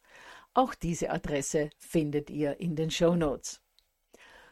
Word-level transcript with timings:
Auch 0.56 0.74
diese 0.74 1.12
Adresse 1.12 1.69
findet 1.78 2.31
ihr 2.31 2.59
in 2.59 2.75
den 2.75 2.90
Show 2.90 3.16
Notes. 3.16 3.62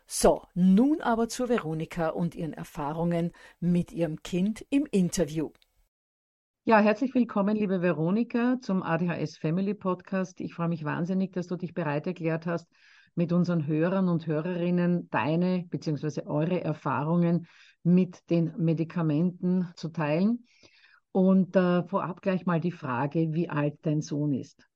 So, 0.06 0.44
nun 0.54 1.02
aber 1.02 1.28
zu 1.28 1.50
Veronika 1.50 2.10
und 2.10 2.36
ihren 2.36 2.54
Erfahrungen 2.54 3.32
mit 3.60 3.92
ihrem 3.92 4.22
Kind 4.22 4.64
im 4.70 4.86
Interview. 4.92 5.50
Ja, 6.66 6.78
herzlich 6.78 7.16
willkommen, 7.16 7.58
liebe 7.58 7.82
Veronika, 7.82 8.60
zum 8.62 8.84
ADHS 8.84 9.40
Family 9.40 9.74
Podcast. 9.74 10.40
Ich 10.40 10.54
freue 10.54 10.70
mich 10.70 10.86
wahnsinnig, 10.86 11.34
dass 11.34 11.48
du 11.48 11.56
dich 11.56 11.74
bereit 11.74 12.06
erklärt 12.06 12.46
hast, 12.46 12.68
mit 13.16 13.34
unseren 13.34 13.66
Hörern 13.66 14.08
und 14.08 14.28
Hörerinnen 14.28 15.10
deine 15.10 15.66
bzw. 15.68 16.28
eure 16.28 16.64
Erfahrungen 16.64 17.48
mit 17.84 18.30
den 18.30 18.54
Medikamenten 18.58 19.72
zu 19.76 19.90
teilen. 19.90 20.46
Und 21.12 21.56
äh, 21.56 21.84
vorab 21.84 22.22
gleich 22.22 22.46
mal 22.46 22.60
die 22.60 22.72
Frage, 22.72 23.34
wie 23.34 23.50
alt 23.50 23.80
dein 23.82 24.02
Sohn 24.02 24.34
ist. 24.34 24.68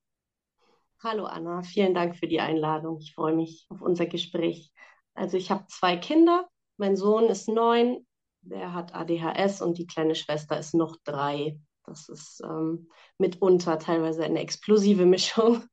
Hallo 1.04 1.26
Anna, 1.26 1.64
vielen 1.64 1.94
Dank 1.94 2.16
für 2.16 2.28
die 2.28 2.40
Einladung. 2.40 3.00
Ich 3.02 3.14
freue 3.14 3.36
mich 3.36 3.66
auf 3.70 3.82
unser 3.82 4.06
Gespräch. 4.06 4.72
Also 5.14 5.38
ich 5.38 5.52
habe 5.52 5.66
zwei 5.68 5.98
Kinder. 5.98 6.48
Mein 6.78 6.96
Sohn 6.96 7.26
ist 7.26 7.48
neun, 7.50 8.08
der 8.42 8.74
hat 8.74 8.96
ADHS 8.96 9.62
und 9.62 9.78
die 9.78 9.86
kleine 9.86 10.16
Schwester 10.16 10.58
ist 10.58 10.74
noch 10.74 10.98
drei. 11.04 11.60
Das 11.86 12.10
ist 12.10 12.42
ähm, 12.44 12.90
mitunter 13.18 13.78
teilweise 13.78 14.24
eine 14.24 14.40
explosive 14.40 15.06
Mischung. 15.06 15.64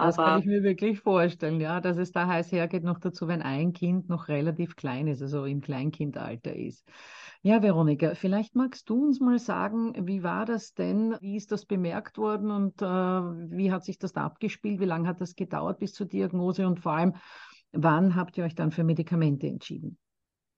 Das 0.00 0.16
Aber, 0.16 0.24
kann 0.24 0.40
ich 0.40 0.46
mir 0.46 0.62
wirklich 0.62 1.00
vorstellen, 1.00 1.60
ja, 1.60 1.80
dass 1.80 1.98
es 1.98 2.10
da 2.10 2.26
heiß 2.26 2.52
hergeht, 2.52 2.84
noch 2.84 2.98
dazu, 2.98 3.28
wenn 3.28 3.42
ein 3.42 3.72
Kind 3.74 4.08
noch 4.08 4.28
relativ 4.28 4.74
klein 4.74 5.06
ist, 5.08 5.20
also 5.20 5.44
im 5.44 5.60
Kleinkindalter 5.60 6.56
ist. 6.56 6.88
Ja, 7.42 7.62
Veronika, 7.62 8.14
vielleicht 8.14 8.54
magst 8.54 8.88
du 8.88 9.04
uns 9.04 9.20
mal 9.20 9.38
sagen, 9.38 10.06
wie 10.06 10.22
war 10.22 10.46
das 10.46 10.72
denn? 10.72 11.16
Wie 11.20 11.36
ist 11.36 11.52
das 11.52 11.66
bemerkt 11.66 12.16
worden 12.16 12.50
und 12.50 12.80
äh, 12.80 12.86
wie 12.86 13.72
hat 13.72 13.84
sich 13.84 13.98
das 13.98 14.12
da 14.12 14.24
abgespielt? 14.24 14.80
Wie 14.80 14.86
lange 14.86 15.06
hat 15.06 15.20
das 15.20 15.34
gedauert 15.34 15.78
bis 15.78 15.92
zur 15.92 16.06
Diagnose 16.06 16.66
und 16.66 16.80
vor 16.80 16.92
allem, 16.92 17.14
wann 17.72 18.16
habt 18.16 18.38
ihr 18.38 18.44
euch 18.44 18.54
dann 18.54 18.72
für 18.72 18.84
Medikamente 18.84 19.46
entschieden? 19.48 19.98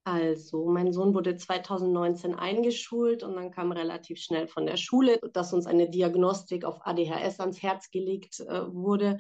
Also, 0.04 0.66
mein 0.66 0.92
Sohn 0.92 1.14
wurde 1.14 1.36
2019 1.36 2.34
eingeschult 2.34 3.22
und 3.22 3.36
dann 3.36 3.52
kam 3.52 3.70
relativ 3.70 4.18
schnell 4.18 4.48
von 4.48 4.66
der 4.66 4.76
Schule, 4.76 5.20
dass 5.32 5.52
uns 5.52 5.66
eine 5.66 5.88
Diagnostik 5.88 6.64
auf 6.64 6.84
ADHS 6.84 7.38
ans 7.38 7.62
Herz 7.62 7.90
gelegt 7.92 8.40
äh, 8.40 8.72
wurde, 8.72 9.18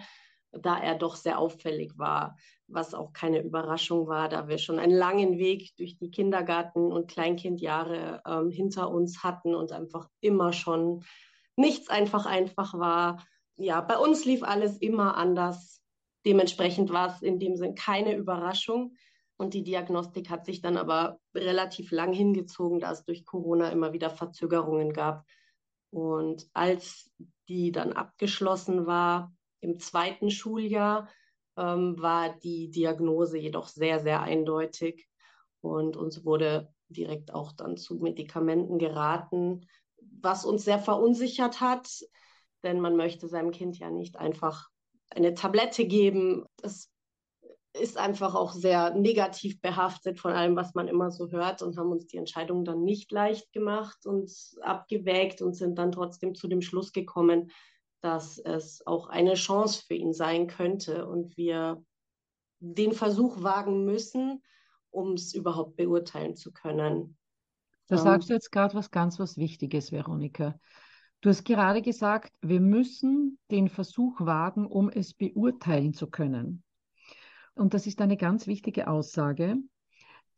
da 0.50 0.78
er 0.78 0.96
doch 0.96 1.14
sehr 1.14 1.38
auffällig 1.38 1.96
war, 1.98 2.36
was 2.66 2.94
auch 2.94 3.12
keine 3.12 3.40
Überraschung 3.42 4.08
war, 4.08 4.28
da 4.28 4.48
wir 4.48 4.58
schon 4.58 4.80
einen 4.80 4.92
langen 4.92 5.38
Weg 5.38 5.70
durch 5.76 5.98
die 5.98 6.10
Kindergarten- 6.10 6.90
und 6.90 7.08
Kleinkindjahre 7.08 8.20
ähm, 8.26 8.50
hinter 8.50 8.90
uns 8.90 9.22
hatten 9.22 9.54
und 9.54 9.70
einfach 9.70 10.08
immer 10.20 10.52
schon 10.52 11.04
nichts 11.54 11.88
einfach 11.90 12.26
einfach 12.26 12.74
war. 12.74 13.24
Ja, 13.56 13.80
bei 13.80 13.98
uns 13.98 14.24
lief 14.24 14.42
alles 14.42 14.78
immer 14.78 15.16
anders. 15.16 15.80
Dementsprechend 16.26 16.92
war 16.92 17.14
es 17.14 17.22
in 17.22 17.38
dem 17.38 17.56
Sinn 17.56 17.76
keine 17.76 18.16
Überraschung. 18.16 18.96
Und 19.36 19.54
die 19.54 19.64
Diagnostik 19.64 20.30
hat 20.30 20.44
sich 20.44 20.60
dann 20.60 20.76
aber 20.76 21.18
relativ 21.34 21.90
lang 21.90 22.12
hingezogen, 22.12 22.80
da 22.80 22.92
es 22.92 23.04
durch 23.04 23.24
Corona 23.24 23.70
immer 23.70 23.92
wieder 23.92 24.10
Verzögerungen 24.10 24.92
gab. 24.92 25.24
Und 25.90 26.48
als 26.52 27.10
die 27.48 27.72
dann 27.72 27.92
abgeschlossen 27.92 28.86
war, 28.86 29.34
im 29.60 29.78
zweiten 29.78 30.30
Schuljahr, 30.30 31.08
ähm, 31.56 32.00
war 32.00 32.30
die 32.40 32.70
Diagnose 32.70 33.38
jedoch 33.38 33.68
sehr, 33.68 34.00
sehr 34.00 34.22
eindeutig. 34.22 35.08
Und 35.60 35.96
uns 35.96 36.24
wurde 36.24 36.72
direkt 36.88 37.32
auch 37.32 37.52
dann 37.52 37.76
zu 37.76 37.96
Medikamenten 37.96 38.78
geraten, 38.78 39.66
was 40.20 40.44
uns 40.44 40.64
sehr 40.64 40.78
verunsichert 40.78 41.60
hat, 41.60 41.88
denn 42.62 42.80
man 42.80 42.96
möchte 42.96 43.28
seinem 43.28 43.50
Kind 43.50 43.78
ja 43.78 43.90
nicht 43.90 44.16
einfach 44.16 44.68
eine 45.10 45.34
Tablette 45.34 45.86
geben. 45.86 46.44
Das 46.56 46.90
ist 47.74 47.96
einfach 47.96 48.34
auch 48.34 48.52
sehr 48.52 48.94
negativ 48.94 49.60
behaftet 49.60 50.20
von 50.20 50.32
allem, 50.32 50.56
was 50.56 50.74
man 50.74 50.88
immer 50.88 51.10
so 51.10 51.30
hört 51.30 51.62
und 51.62 51.78
haben 51.78 51.90
uns 51.90 52.06
die 52.06 52.18
Entscheidung 52.18 52.64
dann 52.64 52.84
nicht 52.84 53.10
leicht 53.12 53.52
gemacht 53.52 54.04
und 54.04 54.30
abgewägt 54.60 55.40
und 55.40 55.54
sind 55.54 55.78
dann 55.78 55.92
trotzdem 55.92 56.34
zu 56.34 56.48
dem 56.48 56.60
Schluss 56.60 56.92
gekommen, 56.92 57.50
dass 58.00 58.38
es 58.38 58.86
auch 58.86 59.08
eine 59.08 59.34
Chance 59.34 59.84
für 59.86 59.94
ihn 59.94 60.12
sein 60.12 60.48
könnte 60.48 61.06
und 61.06 61.36
wir 61.36 61.82
den 62.60 62.92
Versuch 62.92 63.42
wagen 63.42 63.84
müssen, 63.84 64.42
um 64.90 65.14
es 65.14 65.34
überhaupt 65.34 65.76
beurteilen 65.76 66.36
zu 66.36 66.52
können. 66.52 67.16
Da 67.88 67.96
ähm, 67.96 68.02
sagst 68.02 68.28
du 68.28 68.34
jetzt 68.34 68.52
gerade 68.52 68.74
was 68.74 68.90
ganz 68.90 69.18
was 69.18 69.36
Wichtiges, 69.38 69.92
Veronika. 69.92 70.58
Du 71.22 71.30
hast 71.30 71.44
gerade 71.44 71.82
gesagt, 71.82 72.32
wir 72.42 72.60
müssen 72.60 73.38
den 73.50 73.68
Versuch 73.68 74.20
wagen, 74.20 74.66
um 74.66 74.90
es 74.90 75.14
beurteilen 75.14 75.94
zu 75.94 76.08
können. 76.08 76.64
Und 77.54 77.74
das 77.74 77.86
ist 77.86 78.00
eine 78.00 78.16
ganz 78.16 78.46
wichtige 78.46 78.88
Aussage, 78.88 79.56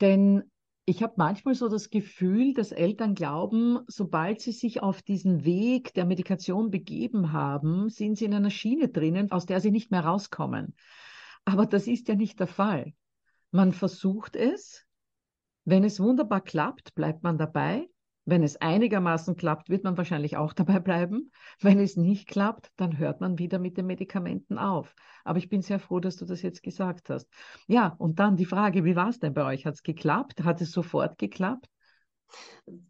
denn 0.00 0.44
ich 0.86 1.02
habe 1.02 1.14
manchmal 1.16 1.54
so 1.54 1.68
das 1.68 1.88
Gefühl, 1.88 2.52
dass 2.52 2.70
Eltern 2.70 3.14
glauben, 3.14 3.78
sobald 3.86 4.40
sie 4.42 4.52
sich 4.52 4.82
auf 4.82 5.00
diesen 5.00 5.44
Weg 5.44 5.94
der 5.94 6.04
Medikation 6.04 6.70
begeben 6.70 7.32
haben, 7.32 7.88
sind 7.88 8.16
sie 8.18 8.26
in 8.26 8.34
einer 8.34 8.50
Schiene 8.50 8.88
drinnen, 8.88 9.30
aus 9.30 9.46
der 9.46 9.60
sie 9.60 9.70
nicht 9.70 9.90
mehr 9.90 10.04
rauskommen. 10.04 10.74
Aber 11.46 11.64
das 11.64 11.86
ist 11.86 12.08
ja 12.08 12.14
nicht 12.16 12.38
der 12.38 12.48
Fall. 12.48 12.92
Man 13.50 13.72
versucht 13.72 14.36
es. 14.36 14.84
Wenn 15.64 15.84
es 15.84 16.00
wunderbar 16.00 16.42
klappt, 16.42 16.94
bleibt 16.94 17.22
man 17.22 17.38
dabei. 17.38 17.88
Wenn 18.26 18.42
es 18.42 18.56
einigermaßen 18.56 19.36
klappt, 19.36 19.68
wird 19.68 19.84
man 19.84 19.96
wahrscheinlich 19.96 20.36
auch 20.36 20.52
dabei 20.54 20.80
bleiben. 20.80 21.30
Wenn 21.60 21.78
es 21.78 21.96
nicht 21.96 22.28
klappt, 22.28 22.70
dann 22.76 22.98
hört 22.98 23.20
man 23.20 23.38
wieder 23.38 23.58
mit 23.58 23.76
den 23.76 23.86
Medikamenten 23.86 24.58
auf. 24.58 24.94
Aber 25.24 25.38
ich 25.38 25.48
bin 25.48 25.62
sehr 25.62 25.78
froh, 25.78 26.00
dass 26.00 26.16
du 26.16 26.24
das 26.24 26.42
jetzt 26.42 26.62
gesagt 26.62 27.10
hast. 27.10 27.28
Ja, 27.66 27.94
und 27.98 28.18
dann 28.18 28.36
die 28.36 28.46
Frage, 28.46 28.84
wie 28.84 28.96
war 28.96 29.08
es 29.08 29.18
denn 29.18 29.34
bei 29.34 29.44
euch? 29.44 29.66
Hat 29.66 29.74
es 29.74 29.82
geklappt? 29.82 30.44
Hat 30.44 30.60
es 30.60 30.72
sofort 30.72 31.18
geklappt? 31.18 31.68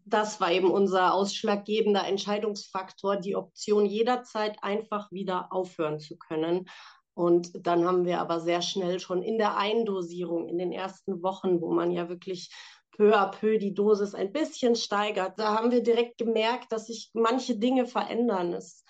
Das 0.05 0.39
war 0.39 0.51
eben 0.51 0.71
unser 0.71 1.13
ausschlaggebender 1.13 2.07
Entscheidungsfaktor, 2.07 3.17
die 3.17 3.35
Option 3.35 3.85
jederzeit 3.85 4.57
einfach 4.63 5.11
wieder 5.11 5.51
aufhören 5.51 5.99
zu 5.99 6.17
können. 6.17 6.67
Und 7.13 7.65
dann 7.65 7.85
haben 7.85 8.05
wir 8.05 8.19
aber 8.19 8.39
sehr 8.39 8.61
schnell 8.61 8.99
schon 8.99 9.21
in 9.21 9.37
der 9.37 9.57
Eindosierung, 9.57 10.49
in 10.49 10.57
den 10.57 10.71
ersten 10.71 11.21
Wochen, 11.23 11.61
wo 11.61 11.71
man 11.71 11.91
ja 11.91 12.09
wirklich 12.09 12.49
peu 12.97 13.13
à 13.13 13.27
peu 13.27 13.57
die 13.57 13.73
Dosis 13.73 14.15
ein 14.15 14.31
bisschen 14.31 14.75
steigert. 14.75 15.37
Da 15.37 15.55
haben 15.55 15.71
wir 15.71 15.83
direkt 15.83 16.17
gemerkt, 16.17 16.71
dass 16.71 16.87
sich 16.87 17.11
manche 17.13 17.57
Dinge 17.57 17.85
verändern. 17.85 18.53
Es, 18.53 18.83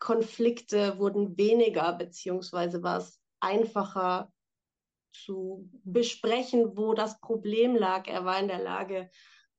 Konflikte 0.00 0.98
wurden 0.98 1.38
weniger, 1.38 1.92
beziehungsweise 1.92 2.82
war 2.82 2.98
es 2.98 3.20
einfacher 3.40 4.32
zu 5.12 5.70
besprechen, 5.84 6.76
wo 6.76 6.92
das 6.92 7.20
Problem 7.20 7.76
lag. 7.76 8.06
Er 8.08 8.24
war 8.24 8.38
in 8.38 8.48
der 8.48 8.62
Lage, 8.62 9.10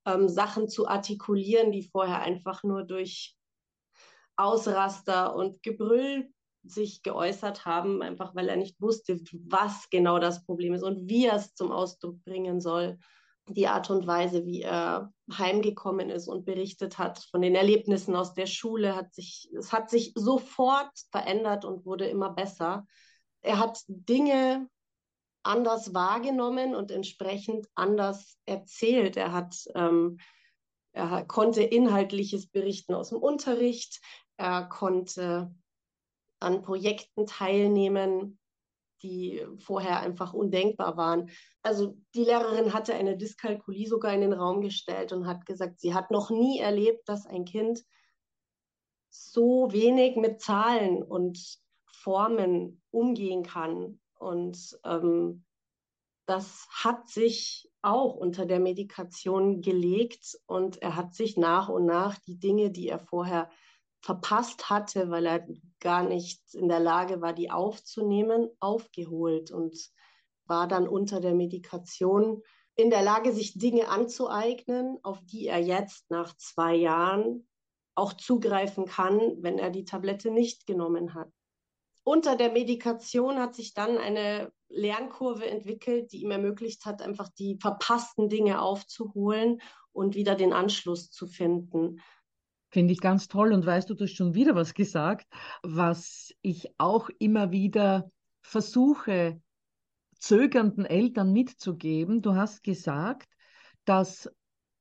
ähm, 0.05 0.29
Sachen 0.29 0.67
zu 0.67 0.87
artikulieren, 0.87 1.71
die 1.71 1.89
vorher 1.89 2.21
einfach 2.21 2.63
nur 2.63 2.83
durch 2.83 3.35
Ausraster 4.35 5.35
und 5.35 5.63
Gebrüll 5.63 6.29
sich 6.63 7.01
geäußert 7.01 7.65
haben, 7.65 8.01
einfach 8.01 8.35
weil 8.35 8.49
er 8.49 8.57
nicht 8.57 8.79
wusste, 8.81 9.19
was 9.47 9.89
genau 9.89 10.19
das 10.19 10.45
Problem 10.45 10.73
ist 10.73 10.83
und 10.83 11.09
wie 11.09 11.25
er 11.25 11.35
es 11.35 11.55
zum 11.55 11.71
Ausdruck 11.71 12.23
bringen 12.25 12.59
soll 12.59 12.99
die 13.49 13.67
Art 13.67 13.89
und 13.89 14.07
Weise, 14.07 14.45
wie 14.45 14.61
er 14.61 15.11
heimgekommen 15.31 16.09
ist 16.09 16.27
und 16.27 16.45
berichtet 16.45 16.97
hat 16.97 17.19
von 17.31 17.41
den 17.41 17.55
Erlebnissen 17.55 18.15
aus 18.15 18.33
der 18.33 18.45
Schule, 18.45 18.95
hat 18.95 19.13
sich, 19.13 19.49
es 19.57 19.71
hat 19.71 19.89
sich 19.89 20.13
sofort 20.15 20.91
verändert 21.11 21.65
und 21.65 21.85
wurde 21.85 22.07
immer 22.07 22.29
besser. 22.31 22.85
Er 23.41 23.59
hat 23.59 23.81
Dinge 23.87 24.69
anders 25.43 25.93
wahrgenommen 25.93 26.75
und 26.75 26.91
entsprechend 26.91 27.67
anders 27.75 28.37
erzählt. 28.45 29.15
Er 29.15 29.31
hat, 29.31 29.55
ähm, 29.75 30.19
er 30.91 31.23
konnte 31.25 31.63
inhaltliches 31.63 32.47
berichten 32.47 32.93
aus 32.93 33.09
dem 33.09 33.19
Unterricht. 33.19 34.01
Er 34.35 34.63
konnte 34.63 35.53
an 36.39 36.61
Projekten 36.61 37.25
teilnehmen, 37.25 38.39
die 39.01 39.45
vorher 39.59 39.99
einfach 39.99 40.33
undenkbar 40.33 40.97
waren. 40.97 41.29
Also 41.61 41.97
die 42.15 42.23
Lehrerin 42.23 42.73
hatte 42.73 42.93
eine 42.93 43.17
Dyskalkulie 43.17 43.87
sogar 43.87 44.13
in 44.13 44.21
den 44.21 44.33
Raum 44.33 44.61
gestellt 44.61 45.13
und 45.13 45.27
hat 45.27 45.45
gesagt, 45.45 45.79
sie 45.79 45.93
hat 45.93 46.11
noch 46.11 46.29
nie 46.29 46.59
erlebt, 46.59 47.07
dass 47.07 47.25
ein 47.25 47.45
Kind 47.45 47.83
so 49.09 49.71
wenig 49.71 50.15
mit 50.15 50.41
Zahlen 50.41 51.03
und 51.03 51.59
Formen 51.85 52.81
umgehen 52.91 53.43
kann. 53.43 53.99
Und 54.19 54.79
ähm, 54.83 55.45
das 56.25 56.67
hat 56.69 57.07
sich 57.07 57.69
auch 57.81 58.15
unter 58.15 58.45
der 58.45 58.59
Medikation 58.59 59.61
gelegt 59.61 60.37
und 60.45 60.81
er 60.81 60.95
hat 60.95 61.13
sich 61.13 61.37
nach 61.37 61.69
und 61.69 61.85
nach 61.85 62.17
die 62.19 62.37
Dinge, 62.37 62.69
die 62.69 62.89
er 62.89 62.99
vorher 62.99 63.49
verpasst 64.07 64.69
hatte, 64.69 65.09
weil 65.09 65.25
er 65.25 65.45
gar 65.81 66.01
nicht 66.01 66.41
in 66.53 66.69
der 66.69 66.79
Lage 66.79 67.19
war, 67.19 67.33
die 67.33 67.51
aufzunehmen, 67.51 68.47
aufgeholt 68.61 69.51
und 69.51 69.77
war 70.45 70.69
dann 70.69 70.87
unter 70.87 71.19
der 71.19 71.33
Medikation 71.33 72.41
in 72.75 72.89
der 72.89 73.01
Lage, 73.01 73.33
sich 73.33 73.57
Dinge 73.57 73.89
anzueignen, 73.89 74.97
auf 75.03 75.19
die 75.25 75.47
er 75.47 75.59
jetzt 75.59 76.09
nach 76.09 76.37
zwei 76.37 76.73
Jahren 76.75 77.49
auch 77.95 78.13
zugreifen 78.13 78.85
kann, 78.85 79.19
wenn 79.41 79.59
er 79.59 79.71
die 79.71 79.83
Tablette 79.83 80.31
nicht 80.31 80.65
genommen 80.65 81.13
hat. 81.13 81.29
Unter 82.03 82.37
der 82.37 82.53
Medikation 82.53 83.39
hat 83.39 83.55
sich 83.55 83.73
dann 83.73 83.97
eine 83.97 84.53
Lernkurve 84.69 85.47
entwickelt, 85.47 86.13
die 86.13 86.21
ihm 86.21 86.31
ermöglicht 86.31 86.85
hat, 86.85 87.01
einfach 87.01 87.27
die 87.27 87.57
verpassten 87.59 88.29
Dinge 88.29 88.61
aufzuholen 88.61 89.59
und 89.91 90.15
wieder 90.15 90.35
den 90.35 90.53
Anschluss 90.53 91.11
zu 91.11 91.27
finden. 91.27 91.99
Finde 92.77 92.93
ich 92.93 93.01
ganz 93.01 93.27
toll. 93.27 93.53
Und 93.53 93.65
weißt 93.65 93.89
du, 93.89 93.95
du 93.95 94.03
hast 94.03 94.13
schon 94.13 94.35
wieder 94.35 94.53
was 94.53 94.75
gesagt, 94.75 95.25
was 95.63 96.31
ich 96.43 96.69
auch 96.77 97.09
immer 97.17 97.49
wieder 97.49 98.11
versuche, 98.41 99.41
zögernden 100.19 100.85
Eltern 100.85 101.33
mitzugeben. 101.33 102.21
Du 102.21 102.35
hast 102.35 102.61
gesagt, 102.61 103.33
dass 103.83 104.29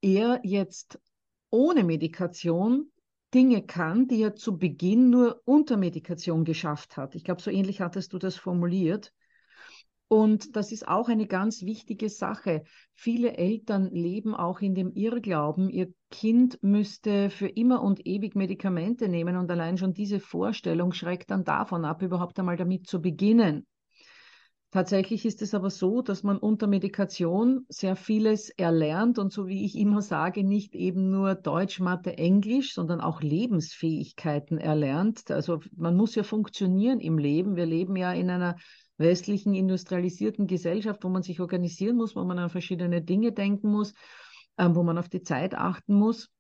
er 0.02 0.40
jetzt 0.42 1.00
ohne 1.48 1.84
Medikation 1.84 2.92
Dinge 3.32 3.62
kann, 3.62 4.06
die 4.08 4.20
er 4.20 4.34
zu 4.34 4.58
Beginn 4.58 5.08
nur 5.08 5.40
unter 5.46 5.78
Medikation 5.78 6.44
geschafft 6.44 6.98
hat. 6.98 7.14
Ich 7.14 7.24
glaube, 7.24 7.40
so 7.40 7.50
ähnlich 7.50 7.80
hattest 7.80 8.12
du 8.12 8.18
das 8.18 8.36
formuliert. 8.36 9.14
Und 10.08 10.54
das 10.54 10.70
ist 10.70 10.86
auch 10.86 11.08
eine 11.08 11.26
ganz 11.26 11.62
wichtige 11.62 12.08
Sache. 12.08 12.62
Viele 12.94 13.36
Eltern 13.36 13.90
leben 13.90 14.34
auch 14.34 14.60
in 14.60 14.74
dem 14.74 14.92
Irrglauben, 14.92 15.68
ihr 15.68 15.92
Kind 16.10 16.62
müsste 16.62 17.28
für 17.30 17.48
immer 17.48 17.82
und 17.82 18.06
ewig 18.06 18.36
Medikamente 18.36 19.08
nehmen 19.08 19.36
und 19.36 19.50
allein 19.50 19.78
schon 19.78 19.94
diese 19.94 20.20
Vorstellung 20.20 20.92
schreckt 20.92 21.30
dann 21.30 21.42
davon 21.42 21.84
ab, 21.84 22.02
überhaupt 22.02 22.38
einmal 22.38 22.56
damit 22.56 22.86
zu 22.86 23.02
beginnen. 23.02 23.66
Tatsächlich 24.70 25.24
ist 25.24 25.42
es 25.42 25.54
aber 25.54 25.70
so, 25.70 26.02
dass 26.02 26.22
man 26.22 26.38
unter 26.38 26.66
Medikation 26.66 27.64
sehr 27.68 27.96
vieles 27.96 28.50
erlernt 28.50 29.18
und 29.18 29.32
so 29.32 29.46
wie 29.46 29.64
ich 29.64 29.76
immer 29.76 30.02
sage, 30.02 30.44
nicht 30.44 30.74
eben 30.74 31.10
nur 31.10 31.34
Deutsch, 31.34 31.80
Mathe, 31.80 32.18
Englisch, 32.18 32.74
sondern 32.74 33.00
auch 33.00 33.22
Lebensfähigkeiten 33.22 34.58
erlernt. 34.58 35.30
Also 35.30 35.60
man 35.74 35.96
muss 35.96 36.14
ja 36.14 36.24
funktionieren 36.24 37.00
im 37.00 37.16
Leben. 37.16 37.56
Wir 37.56 37.66
leben 37.66 37.96
ja 37.96 38.12
in 38.12 38.28
einer 38.28 38.56
westlichen 38.98 39.54
industrialisierten 39.54 40.46
Gesellschaft, 40.46 41.04
wo 41.04 41.08
man 41.08 41.22
sich 41.22 41.40
organisieren 41.40 41.96
muss, 41.96 42.16
wo 42.16 42.24
man 42.24 42.38
an 42.38 42.50
verschiedene 42.50 43.02
Dinge 43.02 43.32
denken 43.32 43.70
muss, 43.70 43.92
äh, 44.56 44.68
wo 44.70 44.82
man 44.82 44.98
auf 44.98 45.08
die 45.08 45.22
Zeit 45.22 45.54
achten 45.54 45.94
muss. 45.94 46.30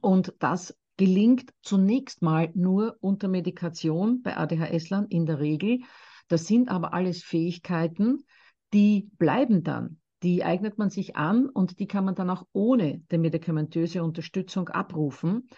Und 0.00 0.34
das 0.38 0.76
gelingt 0.96 1.50
zunächst 1.62 2.22
mal 2.22 2.50
nur 2.54 2.96
unter 3.00 3.28
Medikation 3.28 4.22
bei 4.22 4.36
ADHS-Lern 4.36 5.06
in 5.08 5.26
der 5.26 5.40
Regel. 5.40 5.80
Das 6.28 6.46
sind 6.46 6.68
aber 6.68 6.94
alles 6.94 7.22
Fähigkeiten, 7.22 8.24
die 8.72 9.10
bleiben 9.18 9.62
dann. 9.62 10.00
Die 10.22 10.42
eignet 10.42 10.78
man 10.78 10.88
sich 10.88 11.16
an 11.16 11.48
und 11.48 11.78
die 11.80 11.86
kann 11.86 12.06
man 12.06 12.14
dann 12.14 12.30
auch 12.30 12.46
ohne 12.52 13.02
die 13.10 13.18
medikamentöse 13.18 14.02
Unterstützung 14.02 14.68
abrufen. 14.70 15.48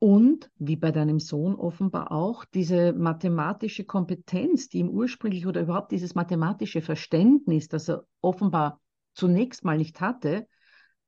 Und, 0.00 0.50
wie 0.58 0.76
bei 0.76 0.92
deinem 0.92 1.18
Sohn 1.18 1.56
offenbar 1.56 2.12
auch, 2.12 2.44
diese 2.44 2.92
mathematische 2.92 3.84
Kompetenz, 3.84 4.68
die 4.68 4.78
ihm 4.78 4.90
ursprünglich 4.90 5.46
oder 5.46 5.62
überhaupt 5.62 5.90
dieses 5.90 6.14
mathematische 6.14 6.82
Verständnis, 6.82 7.68
das 7.68 7.88
er 7.88 8.04
offenbar 8.20 8.80
zunächst 9.14 9.64
mal 9.64 9.76
nicht 9.76 10.00
hatte, 10.00 10.46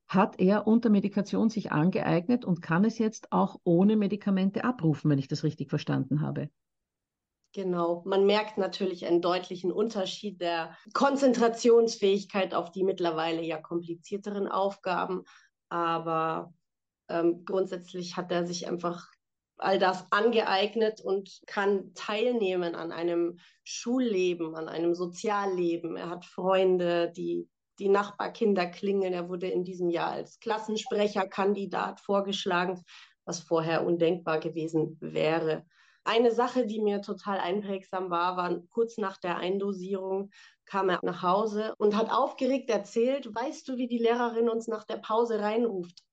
hat 0.09 0.40
er 0.40 0.66
unter 0.66 0.90
Medikation 0.90 1.50
sich 1.50 1.70
angeeignet 1.70 2.44
und 2.44 2.62
kann 2.62 2.85
es 2.85 2.99
jetzt 2.99 3.30
auch 3.30 3.61
ohne 3.62 3.94
Medikamente 3.94 4.64
abrufen, 4.64 5.09
wenn 5.09 5.20
ich 5.20 5.28
das 5.28 5.44
richtig 5.44 5.70
verstanden 5.70 6.20
habe. 6.20 6.50
Genau, 7.52 8.02
man 8.06 8.26
merkt 8.26 8.59
natürlich 8.59 9.06
einen 9.06 9.20
deutlichen 9.20 9.70
Unterschied 9.70 10.40
der 10.40 10.76
Konzentrationsfähigkeit 10.94 12.54
auf 12.54 12.73
die 12.73 12.82
mittlerweile 12.82 13.42
ja 13.42 13.61
komplizierteren 13.61 14.49
Aufgaben. 14.49 15.23
Aber 15.68 16.52
ähm, 17.11 17.45
grundsätzlich 17.45 18.17
hat 18.17 18.33
er 18.33 18.47
sich 18.47 18.69
einfach 18.69 19.09
all 19.59 19.79
das 19.79 20.11
angeeignet 20.11 21.02
und 21.02 21.43
kann 21.47 21.93
teilnehmen 21.95 22.75
an 22.75 22.93
einem 22.93 23.38
Schulleben, 23.62 24.55
an 24.55 24.69
einem 24.69 24.95
Sozialleben. 24.95 25.97
Er 25.97 26.09
hat 26.09 26.25
Freunde, 26.25 27.12
die 27.14 27.49
die 27.79 27.88
Nachbarkinder 27.88 28.67
klingeln. 28.67 29.12
Er 29.12 29.29
wurde 29.29 29.49
in 29.49 29.64
diesem 29.64 29.90
Jahr 29.90 30.12
als 30.12 30.38
Klassensprecherkandidat 30.40 32.00
vorgeschlagen, 32.00 32.83
was 33.25 33.40
vorher 33.40 33.85
undenkbar 33.85 34.38
gewesen 34.38 34.97
wäre. 35.00 35.64
Eine 36.05 36.33
Sache, 36.33 36.67
die 36.67 36.81
mir 36.81 37.02
total 37.02 37.38
einprägsam 37.38 38.11
war, 38.11 38.37
war 38.37 38.59
kurz 38.71 38.97
nach 38.97 39.19
der 39.19 39.37
Eindosierung 39.37 40.31
kam 40.71 40.88
er 40.88 41.00
nach 41.02 41.23
Hause 41.23 41.75
und 41.79 41.97
hat 41.97 42.11
aufgeregt 42.11 42.71
erzählt, 42.71 43.35
weißt 43.35 43.67
du, 43.69 43.76
wie 43.76 43.88
die 43.88 43.99
Lehrerin 43.99 44.49
uns 44.49 44.69
nach 44.69 44.85
der 44.85 44.99
Pause 44.99 45.40
reinruft? 45.40 46.05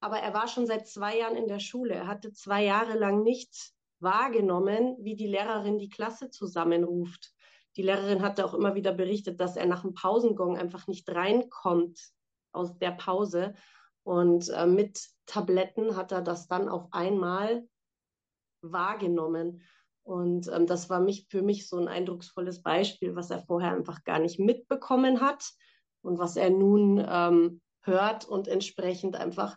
Aber 0.00 0.18
er 0.18 0.32
war 0.32 0.48
schon 0.48 0.66
seit 0.66 0.88
zwei 0.88 1.18
Jahren 1.18 1.36
in 1.36 1.46
der 1.46 1.60
Schule. 1.60 1.94
Er 1.94 2.06
hatte 2.06 2.32
zwei 2.32 2.64
Jahre 2.64 2.98
lang 2.98 3.22
nicht 3.22 3.72
wahrgenommen, 4.00 4.96
wie 5.00 5.14
die 5.14 5.26
Lehrerin 5.26 5.78
die 5.78 5.90
Klasse 5.90 6.30
zusammenruft. 6.30 7.34
Die 7.76 7.82
Lehrerin 7.82 8.22
hatte 8.22 8.44
auch 8.44 8.54
immer 8.54 8.74
wieder 8.74 8.92
berichtet, 8.92 9.40
dass 9.40 9.56
er 9.56 9.66
nach 9.66 9.82
dem 9.82 9.94
Pausengong 9.94 10.56
einfach 10.56 10.86
nicht 10.86 11.08
reinkommt 11.08 12.00
aus 12.52 12.78
der 12.78 12.92
Pause. 12.92 13.54
Und 14.02 14.48
äh, 14.48 14.66
mit 14.66 15.06
Tabletten 15.26 15.96
hat 15.96 16.12
er 16.12 16.22
das 16.22 16.48
dann 16.48 16.68
auf 16.68 16.88
einmal 16.92 17.68
wahrgenommen. 18.62 19.62
Und 20.02 20.48
ähm, 20.48 20.66
das 20.66 20.88
war 20.90 21.00
mich, 21.00 21.26
für 21.28 21.42
mich 21.42 21.68
so 21.68 21.76
ein 21.76 21.88
eindrucksvolles 21.88 22.62
Beispiel, 22.62 23.14
was 23.14 23.30
er 23.30 23.44
vorher 23.44 23.72
einfach 23.72 24.02
gar 24.04 24.18
nicht 24.18 24.40
mitbekommen 24.40 25.20
hat 25.20 25.52
und 26.02 26.18
was 26.18 26.36
er 26.36 26.50
nun 26.50 27.04
ähm, 27.06 27.60
hört 27.82 28.24
und 28.24 28.48
entsprechend 28.48 29.16
einfach 29.16 29.56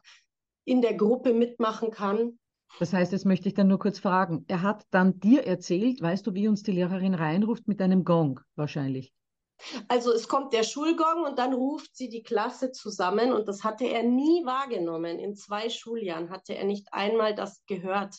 in 0.66 0.82
der 0.82 0.96
Gruppe 0.96 1.34
mitmachen 1.34 1.92
kann. 1.92 2.40
Das 2.80 2.94
heißt, 2.94 3.12
jetzt 3.12 3.26
möchte 3.26 3.48
ich 3.48 3.54
dann 3.54 3.68
nur 3.68 3.80
kurz 3.80 4.00
fragen. 4.00 4.46
Er 4.48 4.62
hat 4.62 4.86
dann 4.90 5.20
dir 5.20 5.46
erzählt, 5.46 6.02
weißt 6.02 6.26
du, 6.26 6.34
wie 6.34 6.48
uns 6.48 6.64
die 6.64 6.72
Lehrerin 6.72 7.14
reinruft 7.14 7.68
mit 7.68 7.82
einem 7.82 8.04
Gong 8.04 8.40
wahrscheinlich? 8.56 9.14
Also 9.88 10.12
es 10.12 10.28
kommt 10.28 10.54
der 10.54 10.64
Schulgong 10.64 11.24
und 11.24 11.38
dann 11.38 11.54
ruft 11.54 11.96
sie 11.96 12.10
die 12.10 12.24
Klasse 12.24 12.72
zusammen 12.72 13.32
und 13.32 13.48
das 13.48 13.64
hatte 13.64 13.86
er 13.86 14.04
nie 14.04 14.44
wahrgenommen. 14.46 15.20
In 15.20 15.36
zwei 15.36 15.70
Schuljahren 15.70 16.32
hatte 16.32 16.56
er 16.56 16.66
nicht 16.66 16.88
einmal 16.92 17.36
das 17.36 17.64
gehört. 17.66 18.16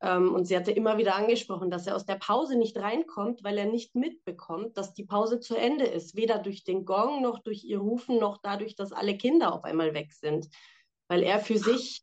Ähm, 0.00 0.34
und 0.34 0.46
sie 0.46 0.56
hatte 0.56 0.72
immer 0.72 0.98
wieder 0.98 1.14
angesprochen, 1.14 1.70
dass 1.70 1.86
er 1.86 1.94
aus 1.94 2.04
der 2.04 2.16
Pause 2.16 2.56
nicht 2.56 2.76
reinkommt, 2.76 3.44
weil 3.44 3.56
er 3.56 3.66
nicht 3.66 3.94
mitbekommt, 3.94 4.76
dass 4.76 4.94
die 4.94 5.04
Pause 5.04 5.38
zu 5.38 5.54
Ende 5.54 5.84
ist. 5.84 6.16
Weder 6.16 6.38
durch 6.38 6.64
den 6.64 6.84
Gong 6.84 7.22
noch 7.22 7.38
durch 7.38 7.62
ihr 7.64 7.78
Rufen 7.78 8.18
noch 8.18 8.38
dadurch, 8.42 8.74
dass 8.74 8.92
alle 8.92 9.16
Kinder 9.16 9.54
auf 9.54 9.64
einmal 9.64 9.94
weg 9.94 10.12
sind. 10.12 10.48
Weil 11.12 11.24
er 11.24 11.40
für 11.40 11.58
sich 11.58 12.02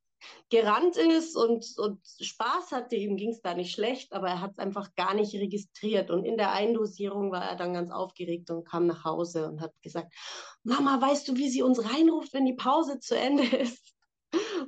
gerannt 0.51 0.97
ist 0.97 1.35
und, 1.35 1.65
und 1.77 1.99
Spaß 2.19 2.71
hatte. 2.71 2.95
Ihm 2.95 3.17
ging 3.17 3.31
es 3.31 3.41
da 3.41 3.55
nicht 3.55 3.73
schlecht, 3.73 4.13
aber 4.13 4.27
er 4.27 4.39
hat 4.39 4.51
es 4.51 4.59
einfach 4.59 4.93
gar 4.93 5.15
nicht 5.15 5.33
registriert. 5.33 6.11
Und 6.11 6.25
in 6.25 6.37
der 6.37 6.51
Eindosierung 6.51 7.31
war 7.31 7.43
er 7.43 7.55
dann 7.55 7.73
ganz 7.73 7.89
aufgeregt 7.89 8.51
und 8.51 8.65
kam 8.65 8.85
nach 8.85 9.03
Hause 9.05 9.47
und 9.47 9.61
hat 9.61 9.73
gesagt, 9.81 10.13
Mama, 10.61 11.01
weißt 11.01 11.27
du, 11.27 11.37
wie 11.37 11.49
sie 11.49 11.63
uns 11.63 11.83
reinruft, 11.83 12.35
wenn 12.35 12.45
die 12.45 12.53
Pause 12.53 12.99
zu 12.99 13.17
Ende 13.17 13.43
ist? 13.57 13.95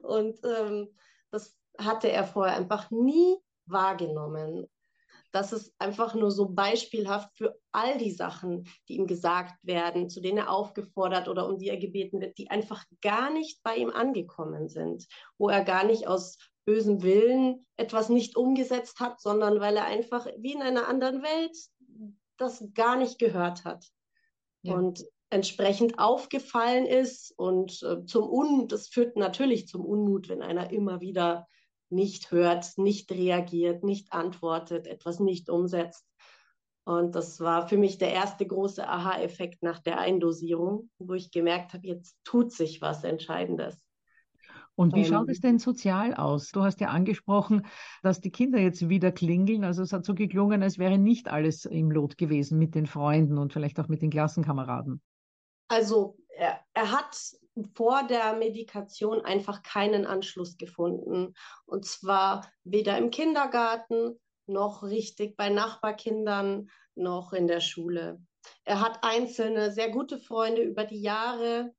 Und 0.02 0.40
ähm, 0.44 0.90
das 1.30 1.56
hatte 1.78 2.12
er 2.12 2.26
vorher 2.26 2.56
einfach 2.56 2.90
nie 2.90 3.38
wahrgenommen. 3.68 4.71
Das 5.32 5.54
ist 5.54 5.74
einfach 5.80 6.14
nur 6.14 6.32
so 6.32 6.50
beispielhaft 6.50 7.30
für 7.38 7.58
all 7.72 7.98
die 7.98 8.12
Sachen, 8.12 8.68
die 8.88 8.98
ihm 8.98 9.08
gesagt 9.08 9.66
werden, 9.66 10.10
zu 10.10 10.22
denen 10.22 10.40
er 10.40 10.52
aufgefordert 10.52 11.28
oder 11.28 11.48
um 11.48 11.58
die 11.58 11.70
er 11.70 11.78
gebeten 11.78 12.20
wird, 12.20 12.38
die 12.38 12.50
einfach 12.50 12.84
gar 13.02 13.32
nicht 13.32 13.64
bei 13.64 13.76
ihm 13.76 13.90
angekommen 13.90 14.68
sind, 14.68 15.08
wo 15.38 15.50
er 15.50 15.64
gar 15.64 15.86
nicht 15.86 16.08
aus 16.08 16.38
bösem 16.66 17.02
Willen 17.02 17.66
etwas 17.78 18.10
nicht 18.10 18.36
umgesetzt 18.36 19.00
hat, 19.00 19.20
sondern 19.22 19.60
weil 19.60 19.78
er 19.78 19.86
einfach 19.86 20.28
wie 20.38 20.54
in 20.54 20.62
einer 20.62 20.88
anderen 20.88 21.24
Welt 21.24 21.58
das 22.38 22.64
gar 22.74 22.98
nicht 22.98 23.20
gehört 23.20 23.66
hat. 23.66 23.86
Ja. 24.64 24.76
Und 24.76 25.04
entsprechend 25.30 25.98
aufgefallen 25.98 26.86
ist 26.86 27.34
und 27.38 27.82
äh, 27.84 28.06
zum 28.06 28.30
Un, 28.30 28.68
das 28.68 28.90
führt 28.90 29.16
natürlich 29.16 29.68
zum 29.68 29.86
Unmut, 29.86 30.28
wenn 30.28 30.42
einer 30.42 30.72
immer 30.72 31.00
wieder 31.00 31.48
nicht 31.92 32.32
hört, 32.32 32.78
nicht 32.78 33.12
reagiert, 33.12 33.84
nicht 33.84 34.12
antwortet, 34.14 34.88
etwas 34.88 35.20
nicht 35.20 35.50
umsetzt. 35.50 36.06
Und 36.84 37.16
das 37.16 37.40
war 37.40 37.68
für 37.68 37.78
mich 37.78 37.98
der 37.98 38.12
erste 38.12 38.46
große 38.46 38.88
Aha-Effekt 38.88 39.62
nach 39.62 39.80
der 39.80 40.00
Eindosierung, 40.00 40.90
wo 40.98 41.14
ich 41.14 41.32
gemerkt 41.32 41.74
habe, 41.74 41.88
jetzt 41.88 42.18
tut 42.24 42.52
sich 42.52 42.82
was 42.82 43.04
Entscheidendes. 43.04 43.86
Und 44.76 44.96
wie 44.96 45.06
schaut 45.06 45.28
ähm, 45.28 45.32
es 45.32 45.42
denn 45.42 45.60
sozial 45.60 46.16
aus? 46.16 46.50
Du 46.50 46.64
hast 46.64 46.80
ja 46.80 46.88
angesprochen, 46.88 47.68
dass 48.02 48.20
die 48.20 48.32
Kinder 48.32 48.58
jetzt 48.58 48.90
wieder 48.90 49.12
klingeln. 49.12 49.64
Also 49.64 49.84
es 49.84 49.94
hat 49.94 50.06
so 50.06 50.16
geklungen, 50.16 50.64
als 50.64 50.80
wäre 50.80 50.98
nicht 50.98 51.28
alles 51.28 51.66
im 51.66 51.92
Lot 51.92 52.18
gewesen 52.18 52.58
mit 52.58 52.74
den 52.74 52.88
Freunden 52.88 53.38
und 53.38 53.54
vielleicht 53.54 53.80
auch 53.80 53.90
mit 53.90 54.02
den 54.02 54.10
Klassenkameraden. 54.10 55.02
Also 55.68 56.18
er, 56.30 56.60
er 56.74 56.92
hat 56.92 57.16
vor 57.66 58.04
der 58.04 58.34
Medikation 58.34 59.22
einfach 59.22 59.64
keinen 59.64 60.06
Anschluss 60.06 60.58
gefunden. 60.58 61.34
Und 61.66 61.86
zwar 61.86 62.52
weder 62.64 62.98
im 62.98 63.10
Kindergarten 63.10 64.20
noch 64.48 64.84
richtig 64.84 65.38
bei 65.38 65.50
Nachbarkindern 65.50 66.70
noch 66.96 67.34
in 67.34 67.48
der 67.48 67.62
Schule. 67.62 68.22
Er 68.64 68.82
hat 68.82 69.00
einzelne 69.04 69.72
sehr 69.72 69.90
gute 69.90 70.18
Freunde 70.18 70.62
über 70.62 70.84
die 70.84 71.02
Jahre, 71.02 71.74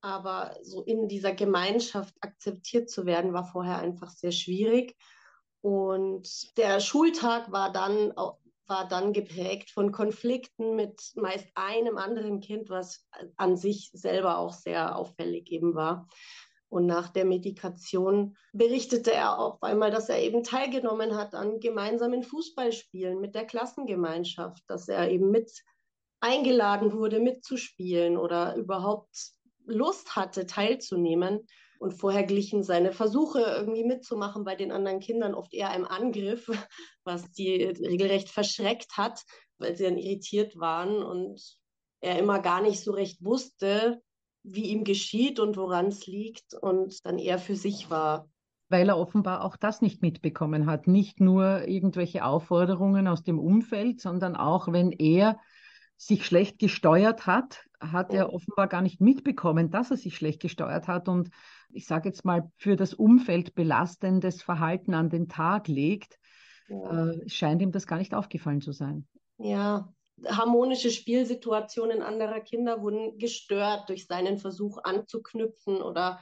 aber 0.00 0.56
so 0.62 0.82
in 0.82 1.08
dieser 1.08 1.32
Gemeinschaft 1.32 2.14
akzeptiert 2.20 2.90
zu 2.90 3.06
werden, 3.06 3.32
war 3.32 3.44
vorher 3.44 3.78
einfach 3.78 4.10
sehr 4.10 4.32
schwierig. 4.32 4.96
Und 5.62 6.56
der 6.58 6.80
Schultag 6.80 7.50
war 7.50 7.72
dann 7.72 8.12
auch 8.16 8.38
war 8.66 8.88
dann 8.88 9.12
geprägt 9.12 9.70
von 9.70 9.92
Konflikten 9.92 10.74
mit 10.76 11.12
meist 11.16 11.48
einem 11.54 11.98
anderen 11.98 12.40
Kind, 12.40 12.70
was 12.70 13.06
an 13.36 13.56
sich 13.56 13.90
selber 13.92 14.38
auch 14.38 14.52
sehr 14.52 14.96
auffällig 14.96 15.50
eben 15.50 15.74
war. 15.74 16.08
Und 16.68 16.86
nach 16.86 17.08
der 17.08 17.24
Medikation 17.24 18.36
berichtete 18.52 19.12
er 19.12 19.38
auf 19.38 19.62
einmal, 19.62 19.90
dass 19.90 20.08
er 20.08 20.20
eben 20.20 20.42
teilgenommen 20.42 21.14
hat 21.14 21.34
an 21.34 21.60
gemeinsamen 21.60 22.24
Fußballspielen 22.24 23.20
mit 23.20 23.34
der 23.34 23.44
Klassengemeinschaft, 23.44 24.62
dass 24.66 24.88
er 24.88 25.08
eben 25.10 25.30
mit 25.30 25.52
eingeladen 26.20 26.92
wurde, 26.92 27.20
mitzuspielen 27.20 28.16
oder 28.16 28.56
überhaupt 28.56 29.14
Lust 29.66 30.16
hatte, 30.16 30.46
teilzunehmen. 30.46 31.46
Und 31.84 31.92
vorher 31.92 32.24
glichen 32.24 32.62
seine 32.62 32.92
Versuche 32.92 33.40
irgendwie 33.40 33.84
mitzumachen 33.84 34.42
bei 34.42 34.54
den 34.54 34.72
anderen 34.72 35.00
Kindern 35.00 35.34
oft 35.34 35.52
eher 35.52 35.68
einem 35.68 35.84
Angriff, 35.84 36.48
was 37.04 37.30
die 37.32 37.62
regelrecht 37.62 38.30
verschreckt 38.30 38.96
hat, 38.96 39.22
weil 39.58 39.76
sie 39.76 39.84
dann 39.84 39.98
irritiert 39.98 40.58
waren 40.58 41.02
und 41.02 41.42
er 42.00 42.18
immer 42.18 42.38
gar 42.38 42.62
nicht 42.62 42.82
so 42.82 42.92
recht 42.92 43.22
wusste, 43.22 44.00
wie 44.44 44.70
ihm 44.70 44.84
geschieht 44.84 45.38
und 45.38 45.58
woran 45.58 45.88
es 45.88 46.06
liegt 46.06 46.54
und 46.54 47.04
dann 47.04 47.18
eher 47.18 47.38
für 47.38 47.54
sich 47.54 47.90
war. 47.90 48.30
Weil 48.70 48.88
er 48.88 48.96
offenbar 48.96 49.44
auch 49.44 49.58
das 49.58 49.82
nicht 49.82 50.00
mitbekommen 50.00 50.64
hat. 50.64 50.86
Nicht 50.86 51.20
nur 51.20 51.68
irgendwelche 51.68 52.24
Aufforderungen 52.24 53.08
aus 53.08 53.22
dem 53.24 53.38
Umfeld, 53.38 54.00
sondern 54.00 54.36
auch 54.36 54.72
wenn 54.72 54.90
er 54.90 55.38
sich 55.98 56.24
schlecht 56.24 56.58
gesteuert 56.58 57.26
hat, 57.26 57.64
hat 57.78 58.12
er 58.12 58.32
offenbar 58.32 58.68
gar 58.68 58.80
nicht 58.80 59.02
mitbekommen, 59.02 59.70
dass 59.70 59.90
er 59.90 59.98
sich 59.98 60.16
schlecht 60.16 60.40
gesteuert 60.40 60.88
hat 60.88 61.08
und 61.08 61.28
ich 61.74 61.86
sage 61.86 62.08
jetzt 62.08 62.24
mal 62.24 62.50
für 62.56 62.76
das 62.76 62.94
Umfeld 62.94 63.54
belastendes 63.54 64.42
Verhalten 64.42 64.94
an 64.94 65.10
den 65.10 65.28
Tag 65.28 65.68
legt, 65.68 66.18
ja. 66.68 67.10
äh, 67.10 67.28
scheint 67.28 67.60
ihm 67.62 67.72
das 67.72 67.86
gar 67.86 67.98
nicht 67.98 68.14
aufgefallen 68.14 68.60
zu 68.60 68.72
sein. 68.72 69.06
Ja, 69.38 69.92
harmonische 70.26 70.90
Spielsituationen 70.90 72.02
anderer 72.02 72.40
Kinder 72.40 72.80
wurden 72.82 73.18
gestört 73.18 73.88
durch 73.88 74.06
seinen 74.06 74.38
Versuch 74.38 74.78
anzuknüpfen 74.82 75.82
oder 75.82 76.20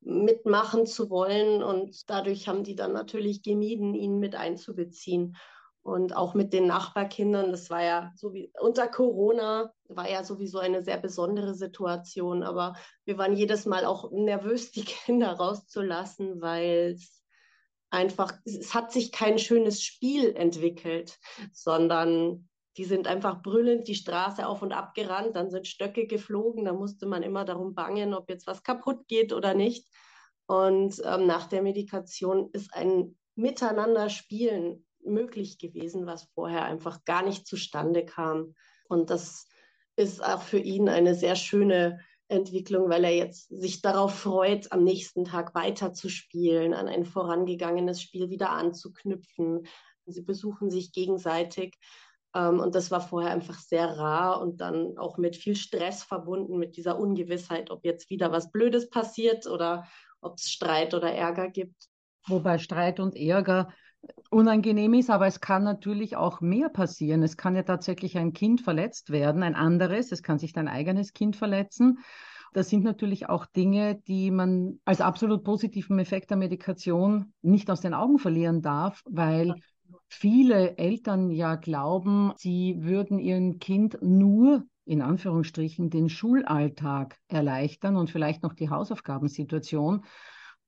mitmachen 0.00 0.86
zu 0.86 1.10
wollen 1.10 1.62
und 1.62 2.08
dadurch 2.08 2.48
haben 2.48 2.64
die 2.64 2.76
dann 2.76 2.92
natürlich 2.92 3.42
gemieden, 3.42 3.94
ihn 3.94 4.18
mit 4.18 4.36
einzubeziehen 4.36 5.36
und 5.86 6.16
auch 6.16 6.34
mit 6.34 6.52
den 6.52 6.66
Nachbarkindern. 6.66 7.52
Das 7.52 7.70
war 7.70 7.82
ja 7.82 8.12
so 8.16 8.34
wie 8.34 8.50
unter 8.60 8.88
Corona 8.88 9.72
war 9.88 10.10
ja 10.10 10.24
sowieso 10.24 10.58
eine 10.58 10.82
sehr 10.82 10.98
besondere 10.98 11.54
Situation, 11.54 12.42
aber 12.42 12.74
wir 13.04 13.18
waren 13.18 13.36
jedes 13.36 13.66
Mal 13.66 13.84
auch 13.84 14.10
nervös, 14.10 14.70
die 14.72 14.84
Kinder 14.84 15.32
rauszulassen, 15.32 16.40
weil 16.40 16.94
es 16.96 17.22
einfach, 17.90 18.32
es 18.44 18.74
hat 18.74 18.92
sich 18.92 19.12
kein 19.12 19.38
schönes 19.38 19.82
Spiel 19.82 20.34
entwickelt, 20.34 21.18
sondern 21.52 22.48
Die 22.76 22.84
sind 22.84 23.06
einfach 23.06 23.42
brüllend 23.42 23.88
die 23.88 23.94
Straße 23.94 24.46
auf 24.46 24.62
und 24.62 24.72
ab 24.72 24.94
gerannt, 24.94 25.34
dann 25.34 25.50
sind 25.50 25.66
Stöcke 25.66 26.06
geflogen, 26.06 26.66
da 26.66 26.74
musste 26.74 27.06
man 27.06 27.22
immer 27.22 27.44
darum 27.44 27.74
bangen, 27.74 28.12
ob 28.12 28.28
jetzt 28.28 28.46
was 28.46 28.62
kaputt 28.62 29.08
geht 29.08 29.32
oder 29.32 29.54
nicht. 29.54 29.88
Und 30.46 31.00
ähm, 31.04 31.26
nach 31.26 31.46
der 31.46 31.62
Medikation 31.62 32.50
ist 32.52 32.74
ein 32.74 33.16
Miteinander-Spielen 33.34 34.85
möglich 35.06 35.58
gewesen, 35.58 36.06
was 36.06 36.24
vorher 36.34 36.64
einfach 36.64 37.04
gar 37.04 37.24
nicht 37.24 37.46
zustande 37.46 38.04
kam. 38.04 38.54
Und 38.88 39.10
das 39.10 39.48
ist 39.96 40.22
auch 40.24 40.42
für 40.42 40.58
ihn 40.58 40.88
eine 40.88 41.14
sehr 41.14 41.36
schöne 41.36 42.00
Entwicklung, 42.28 42.88
weil 42.90 43.04
er 43.04 43.14
jetzt 43.14 43.48
sich 43.48 43.82
darauf 43.82 44.14
freut, 44.14 44.72
am 44.72 44.82
nächsten 44.82 45.24
Tag 45.24 45.54
weiterzuspielen, 45.54 46.74
an 46.74 46.88
ein 46.88 47.04
vorangegangenes 47.04 48.02
Spiel 48.02 48.30
wieder 48.30 48.50
anzuknüpfen. 48.50 49.66
Sie 50.06 50.22
besuchen 50.22 50.70
sich 50.70 50.92
gegenseitig. 50.92 51.76
Ähm, 52.34 52.60
und 52.60 52.74
das 52.74 52.90
war 52.90 53.00
vorher 53.00 53.30
einfach 53.30 53.58
sehr 53.58 53.96
rar 53.96 54.40
und 54.40 54.60
dann 54.60 54.98
auch 54.98 55.18
mit 55.18 55.36
viel 55.36 55.56
Stress 55.56 56.02
verbunden, 56.02 56.58
mit 56.58 56.76
dieser 56.76 56.98
Ungewissheit, 56.98 57.70
ob 57.70 57.84
jetzt 57.84 58.10
wieder 58.10 58.32
was 58.32 58.50
Blödes 58.50 58.90
passiert 58.90 59.46
oder 59.46 59.86
ob 60.20 60.38
es 60.38 60.50
Streit 60.50 60.94
oder 60.94 61.12
Ärger 61.12 61.48
gibt. 61.48 61.88
Wobei 62.26 62.58
Streit 62.58 62.98
und 62.98 63.14
Ärger 63.14 63.72
unangenehm 64.30 64.94
ist, 64.94 65.10
aber 65.10 65.26
es 65.26 65.40
kann 65.40 65.64
natürlich 65.64 66.16
auch 66.16 66.40
mehr 66.40 66.68
passieren. 66.68 67.22
Es 67.22 67.36
kann 67.36 67.56
ja 67.56 67.62
tatsächlich 67.62 68.18
ein 68.18 68.32
Kind 68.32 68.60
verletzt 68.60 69.10
werden, 69.10 69.42
ein 69.42 69.54
anderes, 69.54 70.12
es 70.12 70.22
kann 70.22 70.38
sich 70.38 70.52
dein 70.52 70.68
eigenes 70.68 71.12
Kind 71.12 71.36
verletzen. 71.36 71.98
Das 72.52 72.70
sind 72.70 72.84
natürlich 72.84 73.28
auch 73.28 73.44
Dinge, 73.46 73.96
die 74.06 74.30
man 74.30 74.80
als 74.84 75.00
absolut 75.00 75.44
positiven 75.44 75.98
Effekt 75.98 76.30
der 76.30 76.38
Medikation 76.38 77.32
nicht 77.42 77.70
aus 77.70 77.80
den 77.80 77.92
Augen 77.92 78.18
verlieren 78.18 78.62
darf, 78.62 79.02
weil 79.04 79.54
viele 80.08 80.78
Eltern 80.78 81.30
ja 81.30 81.56
glauben, 81.56 82.32
sie 82.36 82.76
würden 82.80 83.18
ihrem 83.18 83.58
Kind 83.58 83.98
nur 84.00 84.64
in 84.86 85.02
Anführungsstrichen 85.02 85.90
den 85.90 86.08
Schulalltag 86.08 87.18
erleichtern 87.28 87.96
und 87.96 88.08
vielleicht 88.10 88.42
noch 88.42 88.54
die 88.54 88.70
Hausaufgabensituation. 88.70 90.04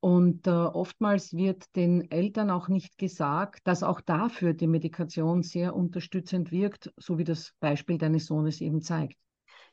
Und 0.00 0.46
äh, 0.46 0.50
oftmals 0.50 1.34
wird 1.34 1.64
den 1.74 2.08
Eltern 2.10 2.50
auch 2.50 2.68
nicht 2.68 2.98
gesagt, 2.98 3.66
dass 3.66 3.82
auch 3.82 4.00
dafür 4.00 4.54
die 4.54 4.68
Medikation 4.68 5.42
sehr 5.42 5.74
unterstützend 5.74 6.52
wirkt, 6.52 6.92
so 6.96 7.18
wie 7.18 7.24
das 7.24 7.52
Beispiel 7.58 7.98
deines 7.98 8.26
Sohnes 8.26 8.60
eben 8.60 8.80
zeigt. 8.80 9.16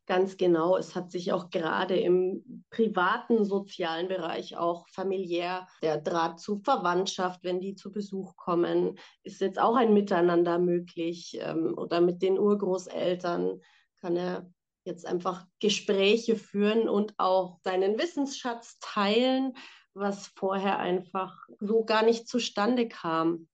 Ganz 0.08 0.38
genau. 0.38 0.78
Es 0.78 0.96
hat 0.96 1.12
sich 1.12 1.32
auch 1.32 1.50
gerade 1.50 1.96
im 1.96 2.64
privaten 2.70 3.44
sozialen 3.44 4.08
Bereich 4.08 4.56
auch 4.56 4.88
familiär 4.90 5.68
der 5.82 6.00
Draht 6.00 6.40
zu 6.40 6.60
Verwandtschaft, 6.60 7.44
wenn 7.44 7.60
die 7.60 7.76
zu 7.76 7.92
Besuch 7.92 8.36
kommen, 8.36 9.00
ist 9.24 9.42
jetzt 9.42 9.60
auch 9.60 9.76
ein 9.76 9.94
Miteinander 9.94 10.60
möglich. 10.60 11.38
Ähm, 11.42 11.74
oder 11.76 12.02
mit 12.02 12.22
den 12.22 12.38
Urgroßeltern 12.38 13.62
kann 14.00 14.16
er 14.16 14.48
jetzt 14.86 15.08
einfach 15.08 15.46
Gespräche 15.60 16.36
führen 16.36 16.88
und 16.88 17.16
auch 17.18 17.58
seinen 17.64 17.98
Wissensschatz 17.98 18.78
teilen 18.80 19.54
was 19.96 20.28
vorher 20.28 20.78
einfach 20.80 21.48
so 21.60 21.86
gar 21.86 22.04
nicht 22.04 22.28
zustande 22.28 22.88
kam. 22.88 23.48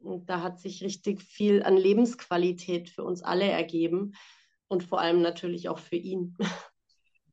Und 0.00 0.28
da 0.30 0.42
hat 0.42 0.58
sich 0.58 0.82
richtig 0.82 1.22
viel 1.22 1.62
an 1.62 1.76
Lebensqualität 1.76 2.88
für 2.88 3.04
uns 3.04 3.22
alle 3.22 3.44
ergeben 3.44 4.14
und 4.68 4.82
vor 4.82 5.00
allem 5.00 5.20
natürlich 5.22 5.68
auch 5.68 5.78
für 5.78 5.96
ihn. 5.96 6.36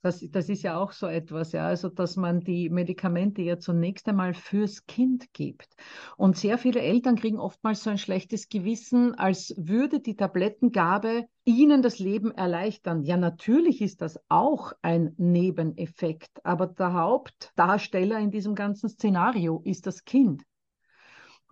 Das, 0.03 0.19
das 0.31 0.49
ist 0.49 0.63
ja 0.63 0.77
auch 0.77 0.91
so 0.91 1.07
etwas, 1.07 1.53
ja, 1.53 1.65
also 1.65 1.87
dass 1.87 2.17
man 2.17 2.41
die 2.41 2.69
Medikamente 2.69 3.41
ja 3.41 3.57
zunächst 3.57 4.05
einmal 4.09 4.33
fürs 4.33 4.85
Kind 4.85 5.31
gibt. 5.31 5.77
Und 6.17 6.35
sehr 6.35 6.57
viele 6.57 6.81
Eltern 6.81 7.15
kriegen 7.15 7.39
oftmals 7.39 7.83
so 7.83 7.89
ein 7.89 7.97
schlechtes 7.97 8.49
Gewissen, 8.49 9.15
als 9.15 9.55
würde 9.57 10.01
die 10.01 10.17
Tablettengabe 10.17 11.23
ihnen 11.45 11.81
das 11.81 11.99
Leben 11.99 12.31
erleichtern. 12.31 13.03
Ja, 13.03 13.15
natürlich 13.15 13.81
ist 13.81 14.01
das 14.01 14.19
auch 14.27 14.73
ein 14.81 15.13
Nebeneffekt, 15.17 16.45
aber 16.45 16.67
der 16.67 16.91
Hauptdarsteller 16.91 18.19
in 18.19 18.29
diesem 18.29 18.55
ganzen 18.55 18.89
Szenario 18.89 19.61
ist 19.63 19.87
das 19.87 20.03
Kind. 20.03 20.43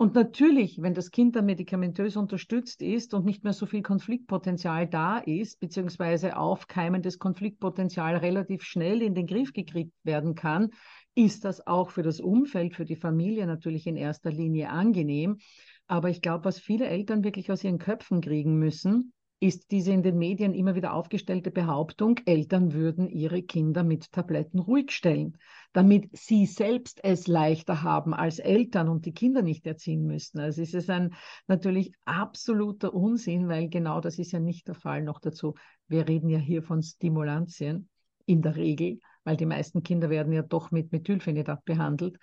Und 0.01 0.15
natürlich, 0.15 0.81
wenn 0.81 0.95
das 0.95 1.11
Kind 1.11 1.35
dann 1.35 1.45
medikamentös 1.45 2.15
unterstützt 2.15 2.81
ist 2.81 3.13
und 3.13 3.23
nicht 3.23 3.43
mehr 3.43 3.53
so 3.53 3.67
viel 3.67 3.83
Konfliktpotenzial 3.83 4.87
da 4.87 5.19
ist, 5.19 5.59
beziehungsweise 5.59 6.37
aufkeimendes 6.37 7.19
Konfliktpotenzial 7.19 8.15
relativ 8.15 8.63
schnell 8.63 9.03
in 9.03 9.13
den 9.13 9.27
Griff 9.27 9.53
gekriegt 9.53 9.93
werden 10.01 10.33
kann, 10.33 10.71
ist 11.13 11.45
das 11.45 11.67
auch 11.67 11.91
für 11.91 12.01
das 12.01 12.19
Umfeld, 12.19 12.73
für 12.73 12.85
die 12.85 12.95
Familie 12.95 13.45
natürlich 13.45 13.85
in 13.85 13.95
erster 13.95 14.31
Linie 14.31 14.71
angenehm. 14.71 15.37
Aber 15.85 16.09
ich 16.09 16.23
glaube, 16.23 16.45
was 16.45 16.57
viele 16.57 16.87
Eltern 16.87 17.23
wirklich 17.23 17.51
aus 17.51 17.63
ihren 17.63 17.77
Köpfen 17.77 18.21
kriegen 18.21 18.57
müssen, 18.57 19.13
ist 19.39 19.69
diese 19.69 19.91
in 19.91 20.01
den 20.01 20.17
Medien 20.17 20.55
immer 20.55 20.73
wieder 20.73 20.93
aufgestellte 20.93 21.51
Behauptung, 21.51 22.19
Eltern 22.25 22.73
würden 22.73 23.07
ihre 23.07 23.43
Kinder 23.43 23.83
mit 23.83 24.11
Tabletten 24.11 24.57
ruhig 24.57 24.89
stellen, 24.89 25.37
damit 25.73 26.09
sie 26.13 26.45
selbst 26.45 26.99
es 27.03 27.27
leichter 27.27 27.81
haben 27.81 28.13
als 28.13 28.39
Eltern 28.39 28.89
und 28.89 29.05
die 29.05 29.13
Kinder 29.13 29.41
nicht 29.41 29.65
erziehen 29.65 30.05
müssen. 30.05 30.39
Also 30.39 30.61
es 30.61 30.73
ist 30.73 30.89
ein 30.89 31.15
natürlich 31.47 31.93
absoluter 32.05 32.93
Unsinn, 32.93 33.47
weil 33.47 33.69
genau 33.69 34.01
das 34.01 34.19
ist 34.19 34.31
ja 34.31 34.39
nicht 34.39 34.67
der 34.67 34.75
Fall. 34.75 35.01
Noch 35.03 35.19
dazu, 35.19 35.55
wir 35.87 36.07
reden 36.07 36.29
ja 36.29 36.39
hier 36.39 36.63
von 36.63 36.81
Stimulantien 36.81 37.89
in 38.25 38.41
der 38.41 38.55
Regel, 38.55 38.99
weil 39.23 39.37
die 39.37 39.45
meisten 39.45 39.83
Kinder 39.83 40.09
werden 40.09 40.33
ja 40.33 40.41
doch 40.41 40.71
mit 40.71 40.91
Methylphenidat 40.91 41.63
behandelt 41.65 42.17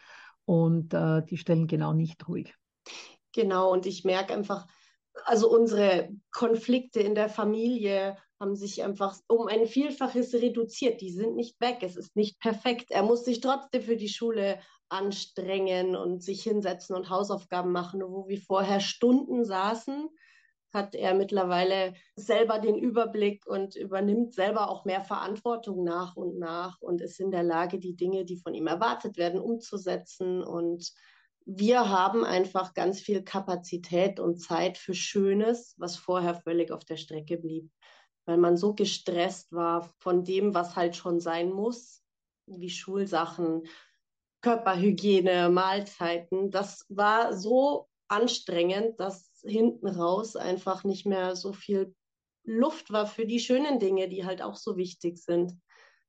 und 0.45 0.95
äh, 0.95 1.23
die 1.23 1.37
stellen 1.37 1.67
genau 1.67 1.93
nicht 1.93 2.27
ruhig. 2.29 2.55
Genau, 3.33 3.73
und 3.73 3.87
ich 3.87 4.05
merke 4.05 4.35
einfach, 4.35 4.67
also 5.25 5.51
unsere 5.51 6.09
Konflikte 6.31 7.01
in 7.01 7.15
der 7.15 7.29
Familie 7.29 8.17
haben 8.41 8.57
sich 8.57 8.85
einfach 8.85 9.19
um 9.29 9.47
ein 9.47 9.67
Vielfaches 9.67 10.35
reduziert. 10.35 11.01
Die 11.01 11.11
sind 11.11 11.35
nicht 11.35 11.61
weg. 11.61 11.79
Es 11.83 11.97
ist 11.97 12.15
nicht 12.17 12.39
perfekt. 12.41 12.91
Er 12.91 13.03
muss 13.03 13.25
sich 13.25 13.41
trotzdem 13.41 13.83
für 13.83 13.97
die 13.97 14.09
Schule 14.09 14.61
anstrengen 14.89 15.97
und 15.97 16.23
sich 16.23 16.43
hinsetzen 16.43 16.95
und 16.97 17.11
Hausaufgaben 17.11 17.73
machen. 17.73 18.01
wo 18.01 18.29
wir 18.29 18.41
vorher 18.41 18.81
Stunden 18.81 19.45
saßen, 19.45 20.09
hat 20.73 20.95
er 20.95 21.15
mittlerweile 21.15 21.95
selber 22.17 22.59
den 22.59 22.77
Überblick 22.77 23.47
und 23.47 23.75
übernimmt 23.75 24.35
selber 24.35 24.71
auch 24.71 24.85
mehr 24.85 25.03
Verantwortung 25.03 25.83
nach 25.83 26.17
und 26.17 26.39
nach 26.39 26.81
und 26.81 27.01
ist 27.01 27.21
in 27.21 27.31
der 27.31 27.43
Lage, 27.43 27.79
die 27.79 27.97
Dinge, 27.97 28.25
die 28.25 28.37
von 28.37 28.55
ihm 28.55 28.67
erwartet 28.67 29.17
werden, 29.17 29.41
umzusetzen 29.41 30.43
und 30.43 30.93
wir 31.51 31.89
haben 31.89 32.25
einfach 32.25 32.75
ganz 32.75 33.01
viel 33.01 33.25
Kapazität 33.25 34.21
und 34.21 34.39
Zeit 34.39 34.77
für 34.77 34.93
Schönes, 34.93 35.75
was 35.79 35.97
vorher 35.97 36.35
völlig 36.35 36.71
auf 36.71 36.85
der 36.85 36.99
Strecke 36.99 37.39
blieb, 37.39 37.71
weil 38.29 38.37
man 38.37 38.57
so 38.57 38.75
gestresst 38.75 39.53
war 39.53 39.91
von 39.99 40.23
dem, 40.23 40.55
was 40.55 40.77
halt 40.77 40.95
schon 40.95 41.19
sein 41.19 41.51
muss, 41.51 42.03
wie 42.47 42.71
Schulsachen, 42.71 43.63
Körperhygiene, 44.43 45.49
Mahlzeiten. 45.49 46.51
Das 46.51 46.85
war 46.89 47.33
so 47.33 47.89
anstrengend, 48.09 49.01
dass 49.01 49.41
hinten 49.45 49.89
raus 49.89 50.37
einfach 50.37 50.85
nicht 50.85 51.07
mehr 51.07 51.37
so 51.37 51.53
viel 51.53 51.95
Luft 52.45 52.93
war 52.93 53.07
für 53.07 53.27
die 53.27 53.41
schönen 53.41 53.79
Dinge, 53.79 54.09
die 54.09 54.25
halt 54.25 54.43
auch 54.43 54.57
so 54.57 54.77
wichtig 54.77 55.19
sind 55.19 55.55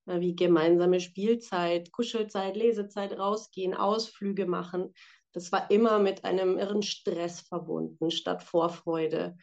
wie 0.05 0.35
gemeinsame 0.35 0.99
Spielzeit, 1.01 1.91
Kuschelzeit, 1.91 2.55
Lesezeit, 2.57 3.17
rausgehen, 3.17 3.75
Ausflüge 3.75 4.47
machen 4.47 4.93
das 5.33 5.51
war 5.51 5.69
immer 5.69 5.99
mit 5.99 6.25
einem 6.25 6.57
irren 6.57 6.81
Stress 6.81 7.41
verbunden, 7.41 8.11
statt 8.11 8.43
Vorfreude. 8.43 9.37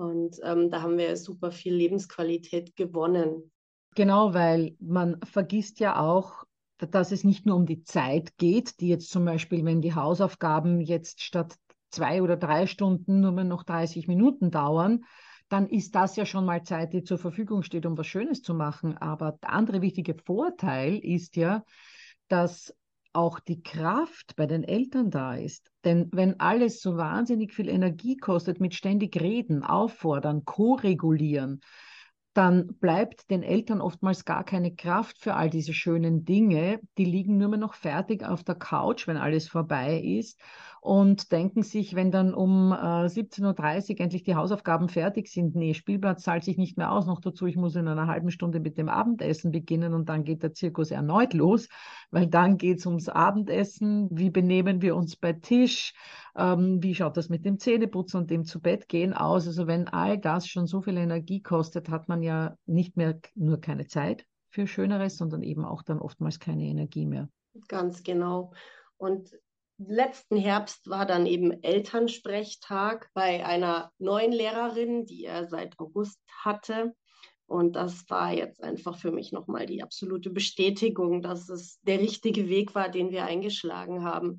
Und 0.00 0.40
ähm, 0.42 0.70
da 0.70 0.80
haben 0.80 0.96
wir 0.96 1.14
super 1.14 1.52
viel 1.52 1.74
Lebensqualität 1.74 2.74
gewonnen. 2.74 3.52
Genau, 3.94 4.32
weil 4.32 4.74
man 4.80 5.20
vergisst 5.30 5.78
ja 5.78 6.00
auch, 6.00 6.44
dass 6.78 7.12
es 7.12 7.22
nicht 7.22 7.44
nur 7.44 7.56
um 7.56 7.66
die 7.66 7.82
Zeit 7.82 8.38
geht, 8.38 8.80
die 8.80 8.88
jetzt 8.88 9.10
zum 9.10 9.26
Beispiel, 9.26 9.62
wenn 9.66 9.82
die 9.82 9.94
Hausaufgaben 9.94 10.80
jetzt 10.80 11.20
statt 11.22 11.54
zwei 11.90 12.22
oder 12.22 12.38
drei 12.38 12.66
Stunden 12.66 13.20
nur 13.20 13.32
mehr 13.32 13.44
noch 13.44 13.62
30 13.62 14.08
Minuten 14.08 14.50
dauern, 14.50 15.04
dann 15.50 15.68
ist 15.68 15.94
das 15.94 16.16
ja 16.16 16.24
schon 16.24 16.46
mal 16.46 16.62
Zeit, 16.62 16.94
die 16.94 17.04
zur 17.04 17.18
Verfügung 17.18 17.62
steht, 17.62 17.84
um 17.84 17.98
was 17.98 18.06
Schönes 18.06 18.40
zu 18.40 18.54
machen. 18.54 18.96
Aber 18.96 19.32
der 19.42 19.52
andere 19.52 19.82
wichtige 19.82 20.14
Vorteil 20.14 20.96
ist 20.96 21.36
ja, 21.36 21.62
dass 22.28 22.74
auch 23.12 23.40
die 23.40 23.62
Kraft 23.62 24.36
bei 24.36 24.46
den 24.46 24.64
Eltern 24.64 25.10
da 25.10 25.34
ist. 25.34 25.70
Denn 25.84 26.08
wenn 26.12 26.38
alles 26.40 26.80
so 26.80 26.96
wahnsinnig 26.96 27.52
viel 27.52 27.68
Energie 27.68 28.16
kostet 28.16 28.60
mit 28.60 28.74
ständig 28.74 29.20
reden, 29.20 29.64
auffordern, 29.64 30.44
ko-regulieren, 30.44 31.60
dann 32.32 32.68
bleibt 32.78 33.28
den 33.30 33.42
Eltern 33.42 33.80
oftmals 33.80 34.24
gar 34.24 34.44
keine 34.44 34.74
Kraft 34.74 35.18
für 35.18 35.34
all 35.34 35.50
diese 35.50 35.74
schönen 35.74 36.24
Dinge. 36.24 36.80
Die 36.96 37.04
liegen 37.04 37.38
nur 37.38 37.48
mehr 37.48 37.58
noch 37.58 37.74
fertig 37.74 38.24
auf 38.24 38.44
der 38.44 38.54
Couch, 38.54 39.08
wenn 39.08 39.16
alles 39.16 39.48
vorbei 39.48 40.00
ist 40.00 40.40
und 40.80 41.30
denken 41.30 41.62
sich, 41.62 41.94
wenn 41.94 42.10
dann 42.10 42.32
um 42.32 42.72
äh, 42.72 42.74
17.30 42.74 43.92
Uhr 43.92 44.00
endlich 44.00 44.22
die 44.22 44.34
Hausaufgaben 44.34 44.88
fertig 44.88 45.28
sind, 45.28 45.54
nee, 45.54 45.74
Spielplatz 45.74 46.22
zahlt 46.22 46.42
sich 46.42 46.56
nicht 46.56 46.78
mehr 46.78 46.90
aus. 46.90 47.06
Noch 47.06 47.20
dazu, 47.20 47.46
ich 47.46 47.56
muss 47.56 47.76
in 47.76 47.86
einer 47.86 48.06
halben 48.06 48.30
Stunde 48.30 48.60
mit 48.60 48.78
dem 48.78 48.88
Abendessen 48.88 49.52
beginnen 49.52 49.92
und 49.92 50.08
dann 50.08 50.24
geht 50.24 50.42
der 50.42 50.54
Zirkus 50.54 50.90
erneut 50.90 51.34
los, 51.34 51.68
weil 52.10 52.28
dann 52.28 52.56
geht 52.56 52.78
es 52.78 52.86
ums 52.86 53.10
Abendessen. 53.10 54.08
Wie 54.10 54.30
benehmen 54.30 54.80
wir 54.80 54.96
uns 54.96 55.16
bei 55.16 55.34
Tisch? 55.34 55.92
Ähm, 56.34 56.82
wie 56.82 56.94
schaut 56.94 57.18
das 57.18 57.28
mit 57.28 57.44
dem 57.44 57.58
Zähneputzen 57.58 58.20
und 58.20 58.30
dem 58.30 58.44
zu 58.44 58.60
Bett 58.60 58.88
gehen 58.88 59.12
aus? 59.12 59.46
Also 59.46 59.66
wenn 59.66 59.86
all 59.88 60.16
das 60.16 60.46
schon 60.46 60.66
so 60.66 60.80
viel 60.80 60.96
Energie 60.96 61.42
kostet, 61.42 61.90
hat 61.90 62.08
man 62.08 62.22
ja 62.22 62.56
nicht 62.64 62.96
mehr 62.96 63.18
nur 63.34 63.60
keine 63.60 63.86
Zeit 63.86 64.24
für 64.48 64.66
Schöneres, 64.66 65.18
sondern 65.18 65.42
eben 65.42 65.66
auch 65.66 65.82
dann 65.82 65.98
oftmals 65.98 66.38
keine 66.38 66.64
Energie 66.64 67.04
mehr. 67.04 67.28
Ganz 67.68 68.02
genau. 68.02 68.52
Und 68.96 69.30
letzten 69.86 70.36
Herbst 70.36 70.88
war 70.88 71.06
dann 71.06 71.26
eben 71.26 71.62
Elternsprechtag 71.62 73.10
bei 73.14 73.44
einer 73.44 73.92
neuen 73.98 74.32
Lehrerin, 74.32 75.06
die 75.06 75.24
er 75.24 75.48
seit 75.48 75.78
August 75.78 76.20
hatte. 76.42 76.94
Und 77.46 77.74
das 77.74 78.08
war 78.08 78.32
jetzt 78.32 78.62
einfach 78.62 78.96
für 78.96 79.10
mich 79.10 79.32
nochmal 79.32 79.66
die 79.66 79.82
absolute 79.82 80.30
Bestätigung, 80.30 81.20
dass 81.22 81.48
es 81.48 81.80
der 81.82 81.98
richtige 81.98 82.48
Weg 82.48 82.74
war, 82.74 82.88
den 82.88 83.10
wir 83.10 83.24
eingeschlagen 83.24 84.04
haben. 84.04 84.38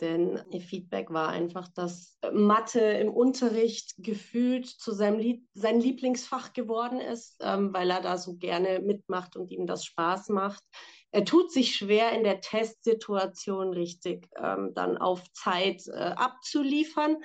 Denn 0.00 0.40
ihr 0.50 0.60
Feedback 0.60 1.10
war 1.10 1.28
einfach, 1.28 1.68
dass 1.68 2.18
Mathe 2.32 2.80
im 2.80 3.10
Unterricht 3.10 3.94
gefühlt 3.98 4.66
zu 4.66 4.92
seinem 4.92 5.18
Lieb 5.18 5.46
sein 5.54 5.80
Lieblingsfach 5.80 6.52
geworden 6.52 7.00
ist, 7.00 7.36
ähm, 7.40 7.72
weil 7.72 7.90
er 7.90 8.00
da 8.00 8.16
so 8.16 8.36
gerne 8.36 8.80
mitmacht 8.80 9.36
und 9.36 9.50
ihm 9.50 9.66
das 9.66 9.84
Spaß 9.84 10.28
macht. 10.28 10.62
Er 11.10 11.24
tut 11.24 11.50
sich 11.50 11.74
schwer 11.74 12.12
in 12.12 12.22
der 12.22 12.40
Testsituation 12.40 13.72
richtig 13.72 14.28
ähm, 14.36 14.72
dann 14.74 14.98
auf 14.98 15.22
Zeit 15.32 15.86
äh, 15.86 15.92
abzuliefern. 15.92 17.16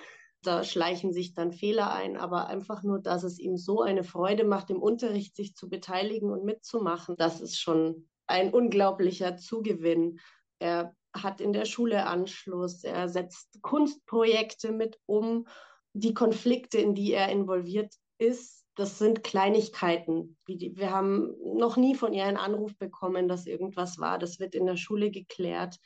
Da 0.41 0.63
schleichen 0.63 1.13
sich 1.13 1.33
dann 1.33 1.51
Fehler 1.51 1.91
ein, 1.93 2.17
aber 2.17 2.47
einfach 2.47 2.83
nur, 2.83 2.99
dass 2.99 3.23
es 3.23 3.39
ihm 3.39 3.57
so 3.57 3.81
eine 3.81 4.03
Freude 4.03 4.43
macht, 4.43 4.69
im 4.69 4.81
Unterricht 4.81 5.35
sich 5.35 5.55
zu 5.55 5.69
beteiligen 5.69 6.31
und 6.31 6.43
mitzumachen, 6.43 7.15
das 7.17 7.41
ist 7.41 7.59
schon 7.59 8.09
ein 8.27 8.53
unglaublicher 8.53 9.37
Zugewinn. 9.37 10.19
Er 10.59 10.95
hat 11.13 11.41
in 11.41 11.53
der 11.53 11.65
Schule 11.65 12.05
Anschluss, 12.05 12.83
er 12.83 13.07
setzt 13.07 13.61
Kunstprojekte 13.61 14.71
mit 14.71 14.99
um. 15.05 15.47
Die 15.93 16.13
Konflikte, 16.13 16.79
in 16.79 16.95
die 16.95 17.13
er 17.13 17.29
involviert 17.29 17.93
ist, 18.17 18.62
das 18.75 18.97
sind 18.97 19.23
Kleinigkeiten. 19.23 20.37
Wir 20.45 20.91
haben 20.91 21.35
noch 21.55 21.77
nie 21.77 21.95
von 21.95 22.13
ihr 22.13 22.25
einen 22.25 22.37
Anruf 22.37 22.75
bekommen, 22.77 23.27
dass 23.27 23.45
irgendwas 23.45 23.99
war. 23.99 24.17
Das 24.17 24.39
wird 24.39 24.55
in 24.55 24.65
der 24.65 24.77
Schule 24.77 25.11
geklärt. 25.11 25.79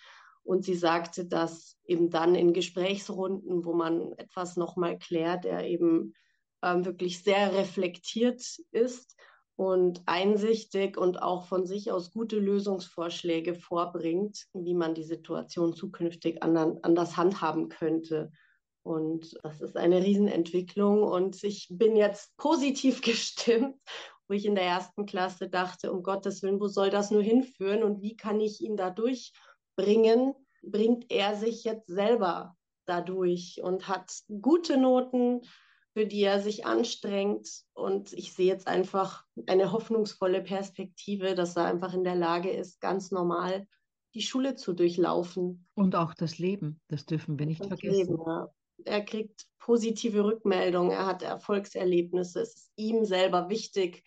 Und 0.43 0.63
sie 0.63 0.75
sagte, 0.75 1.25
dass 1.25 1.77
eben 1.85 2.09
dann 2.09 2.33
in 2.33 2.53
Gesprächsrunden, 2.53 3.65
wo 3.65 3.73
man 3.73 4.13
etwas 4.13 4.55
nochmal 4.55 4.97
klärt, 4.97 5.43
er 5.43 5.65
eben 5.65 6.13
ähm, 6.63 6.85
wirklich 6.85 7.21
sehr 7.21 7.53
reflektiert 7.53 8.41
ist 8.71 9.17
und 9.57 10.03
einsichtig 10.05 10.97
und 10.97 11.21
auch 11.21 11.47
von 11.47 11.65
sich 11.65 11.91
aus 11.91 12.11
gute 12.11 12.39
Lösungsvorschläge 12.39 13.55
vorbringt, 13.55 14.45
wie 14.53 14.75
man 14.75 14.93
die 14.93 15.03
Situation 15.03 15.73
zukünftig 15.73 16.43
anders 16.43 17.17
handhaben 17.17 17.67
könnte. 17.67 18.31
Und 18.87 19.37
das 19.43 19.59
ist 19.59 19.75
eine 19.75 20.01
Riesenentwicklung 20.01 21.03
und 21.03 21.43
ich 21.43 21.67
bin 21.69 21.97
jetzt 21.97 22.35
positiv 22.37 23.01
gestimmt, 23.01 23.75
wo 24.29 24.33
ich 24.33 24.45
in 24.45 24.55
der 24.55 24.63
ersten 24.63 25.05
Klasse 25.05 25.49
dachte, 25.49 25.91
um 25.91 26.03
Gottes 26.03 26.41
Willen, 26.41 26.61
wo 26.61 26.67
soll 26.67 26.89
das 26.89 27.11
nur 27.11 27.21
hinführen 27.21 27.83
und 27.83 28.01
wie 28.01 28.15
kann 28.15 28.39
ich 28.39 28.61
ihn 28.61 28.77
dadurch 28.77 29.33
bringen? 29.75 30.33
Bringt 30.63 31.11
er 31.11 31.35
sich 31.35 31.65
jetzt 31.65 31.87
selber 31.87 32.55
dadurch 32.85 33.59
und 33.61 33.89
hat 33.89 34.11
gute 34.41 34.77
Noten, 34.77 35.41
für 35.91 36.05
die 36.05 36.23
er 36.23 36.39
sich 36.39 36.65
anstrengt. 36.65 37.49
Und 37.73 38.13
ich 38.13 38.33
sehe 38.33 38.47
jetzt 38.47 38.67
einfach 38.67 39.25
eine 39.47 39.73
hoffnungsvolle 39.73 40.41
Perspektive, 40.41 41.35
dass 41.35 41.57
er 41.57 41.65
einfach 41.65 41.93
in 41.93 42.05
der 42.05 42.15
Lage 42.15 42.51
ist, 42.51 42.79
ganz 42.79 43.11
normal 43.11 43.67
die 44.13 44.21
Schule 44.21 44.55
zu 44.55 44.73
durchlaufen. 44.73 45.67
Und 45.75 45.95
auch 45.95 46.13
das 46.13 46.37
Leben, 46.37 46.79
das 46.87 47.05
dürfen 47.05 47.37
wir 47.37 47.45
nicht 47.45 47.61
das 47.61 47.67
vergessen. 47.67 47.97
Leben, 47.97 48.17
ja. 48.25 48.47
Er 48.85 49.03
kriegt 49.03 49.45
positive 49.59 50.23
Rückmeldungen, 50.23 50.91
er 50.91 51.05
hat 51.05 51.23
Erfolgserlebnisse. 51.23 52.41
Es 52.41 52.55
ist 52.55 52.71
ihm 52.75 53.03
selber 53.05 53.49
wichtig, 53.49 54.03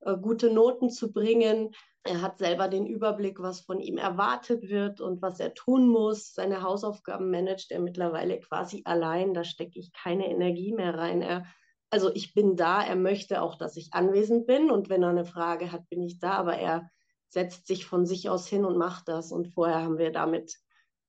äh, 0.00 0.16
gute 0.16 0.52
Noten 0.52 0.90
zu 0.90 1.12
bringen. 1.12 1.74
Er 2.04 2.22
hat 2.22 2.38
selber 2.38 2.68
den 2.68 2.86
Überblick, 2.86 3.40
was 3.40 3.60
von 3.60 3.80
ihm 3.80 3.98
erwartet 3.98 4.68
wird 4.68 5.00
und 5.00 5.20
was 5.20 5.40
er 5.40 5.54
tun 5.54 5.88
muss. 5.88 6.32
Seine 6.34 6.62
Hausaufgaben 6.62 7.30
managt 7.30 7.70
er 7.70 7.80
mittlerweile 7.80 8.40
quasi 8.40 8.82
allein. 8.84 9.34
Da 9.34 9.44
stecke 9.44 9.78
ich 9.78 9.92
keine 9.92 10.28
Energie 10.28 10.72
mehr 10.72 10.94
rein. 10.94 11.22
Er, 11.22 11.44
also 11.90 12.14
ich 12.14 12.34
bin 12.34 12.56
da. 12.56 12.82
Er 12.82 12.96
möchte 12.96 13.42
auch, 13.42 13.56
dass 13.56 13.76
ich 13.76 13.92
anwesend 13.92 14.46
bin. 14.46 14.70
Und 14.70 14.88
wenn 14.88 15.02
er 15.02 15.10
eine 15.10 15.26
Frage 15.26 15.72
hat, 15.72 15.88
bin 15.90 16.02
ich 16.02 16.18
da. 16.18 16.32
Aber 16.32 16.56
er 16.56 16.88
setzt 17.28 17.66
sich 17.66 17.84
von 17.84 18.06
sich 18.06 18.30
aus 18.30 18.46
hin 18.46 18.64
und 18.64 18.78
macht 18.78 19.08
das. 19.08 19.32
Und 19.32 19.48
vorher 19.48 19.82
haben 19.82 19.98
wir 19.98 20.12
damit 20.12 20.54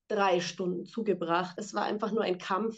drei 0.09 0.41
Stunden 0.41 0.85
zugebracht. 0.85 1.55
Es 1.57 1.73
war 1.73 1.83
einfach 1.83 2.11
nur 2.11 2.23
ein 2.23 2.39
Kampf. 2.39 2.77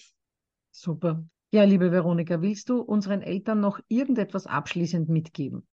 Super. 0.71 1.23
Ja, 1.53 1.63
liebe 1.63 1.91
Veronika, 1.91 2.41
willst 2.41 2.69
du 2.69 2.81
unseren 2.81 3.21
Eltern 3.21 3.59
noch 3.59 3.79
irgendetwas 3.89 4.47
abschließend 4.47 5.09
mitgeben? 5.09 5.67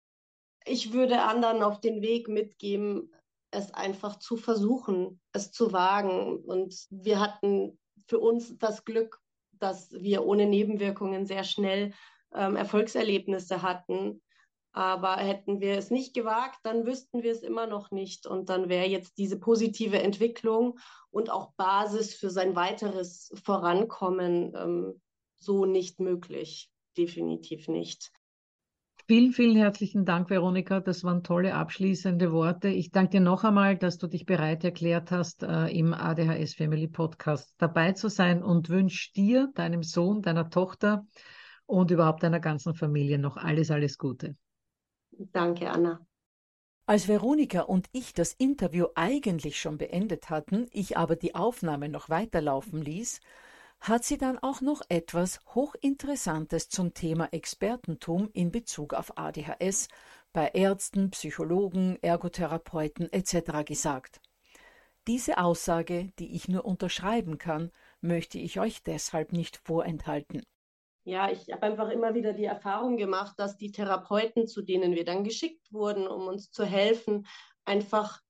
ich 0.64 0.92
würde 0.92 1.22
anderen 1.22 1.62
auf 1.62 1.80
den 1.80 2.02
Weg 2.02 2.28
mitgeben, 2.28 3.12
es 3.50 3.72
einfach 3.72 4.18
zu 4.18 4.37
versuchen, 4.37 5.20
es 5.33 5.52
zu 5.52 5.72
wagen. 5.72 6.38
Und 6.38 6.87
wir 6.90 7.20
hatten 7.20 7.78
für 8.07 8.18
uns 8.18 8.57
das 8.59 8.85
Glück, 8.85 9.20
dass 9.52 9.92
wir 9.92 10.24
ohne 10.24 10.46
Nebenwirkungen 10.46 11.26
sehr 11.26 11.44
schnell 11.44 11.92
ähm, 12.35 12.57
Erfolgserlebnisse 12.57 13.62
hatten. 13.62 14.20
Aber 14.76 15.16
hätten 15.18 15.60
wir 15.60 15.78
es 15.78 15.92
nicht 15.92 16.14
gewagt, 16.14 16.58
dann 16.64 16.84
wüssten 16.84 17.22
wir 17.22 17.30
es 17.30 17.44
immer 17.44 17.68
noch 17.68 17.92
nicht. 17.92 18.26
Und 18.26 18.48
dann 18.48 18.68
wäre 18.68 18.87
jetzt 18.87 19.18
diese 19.18 19.38
positive 19.38 20.02
Entwicklung 20.02 20.80
und 21.10 21.30
auch 21.30 21.52
Basis 21.52 22.12
für 22.12 22.28
sein 22.28 22.56
weiteres 22.56 23.32
Vorankommen 23.44 24.52
ähm, 24.56 25.00
so 25.37 25.64
nicht 25.64 26.00
möglich. 26.00 26.72
Definitiv 26.96 27.68
nicht. 27.68 28.10
Vielen, 29.06 29.32
vielen 29.32 29.54
herzlichen 29.54 30.04
Dank, 30.04 30.28
Veronika. 30.28 30.80
Das 30.80 31.04
waren 31.04 31.22
tolle 31.22 31.54
abschließende 31.54 32.32
Worte. 32.32 32.68
Ich 32.68 32.90
danke 32.90 33.10
dir 33.10 33.20
noch 33.20 33.44
einmal, 33.44 33.76
dass 33.76 33.98
du 33.98 34.08
dich 34.08 34.26
bereit 34.26 34.64
erklärt 34.64 35.12
hast, 35.12 35.44
äh, 35.44 35.66
im 35.68 35.94
ADHS 35.94 36.54
Family 36.54 36.88
Podcast 36.88 37.54
dabei 37.58 37.92
zu 37.92 38.08
sein 38.08 38.42
und 38.42 38.70
wünsche 38.70 39.12
dir, 39.12 39.52
deinem 39.54 39.84
Sohn, 39.84 40.20
deiner 40.20 40.50
Tochter 40.50 41.06
und 41.66 41.92
überhaupt 41.92 42.24
deiner 42.24 42.40
ganzen 42.40 42.74
Familie 42.74 43.20
noch 43.20 43.37
alles, 43.37 43.70
alles 43.70 43.98
Gute. 43.98 44.37
Danke, 45.18 45.70
Anna. 45.70 46.07
Als 46.87 47.09
Veronika 47.09 47.62
und 47.62 47.88
ich 47.92 48.12
das 48.12 48.35
Interview 48.35 48.87
eigentlich 48.94 49.59
schon 49.59 49.79
beendet 49.79 50.29
hatten, 50.29 50.66
ich 50.70 50.98
aber 50.98 51.16
die 51.16 51.35
Aufnahme 51.35 51.88
noch 51.88 52.11
weiterlaufen 52.11 52.83
ließ, 52.83 53.20
hat 53.81 54.05
sie 54.05 54.18
dann 54.18 54.38
auch 54.38 54.61
noch 54.61 54.83
etwas 54.88 55.40
Hochinteressantes 55.55 56.68
zum 56.68 56.94
Thema 56.94 57.29
Expertentum 57.33 58.29
in 58.33 58.50
Bezug 58.50 58.94
auf 58.94 59.16
ADHS 59.16 59.88
bei 60.33 60.48
Ärzten, 60.48 61.11
Psychologen, 61.11 61.98
Ergotherapeuten 62.03 63.11
etc. 63.12 63.64
gesagt. 63.64 64.20
Diese 65.07 65.38
Aussage, 65.38 66.11
die 66.18 66.35
ich 66.35 66.48
nur 66.48 66.64
unterschreiben 66.64 67.38
kann, 67.38 67.70
möchte 68.00 68.38
ich 68.38 68.59
euch 68.59 68.83
deshalb 68.83 69.33
nicht 69.33 69.59
vorenthalten. 69.59 70.42
Ja, 71.04 71.30
ich 71.30 71.52
habe 71.52 71.62
einfach 71.64 71.90
immer 71.90 72.14
wieder 72.14 72.32
die 72.32 72.44
Erfahrung 72.44 72.96
gemacht, 72.96 73.34
dass 73.36 73.58
die 73.58 73.70
Therapeuten, 73.70 74.46
zu 74.46 74.62
denen 74.62 74.94
wir 74.94 75.04
dann 75.04 75.22
geschickt 75.22 75.70
wurden, 75.70 76.06
um 76.06 76.26
uns 76.28 76.50
zu 76.50 76.64
helfen, 76.64 77.26
einfach 77.66 78.20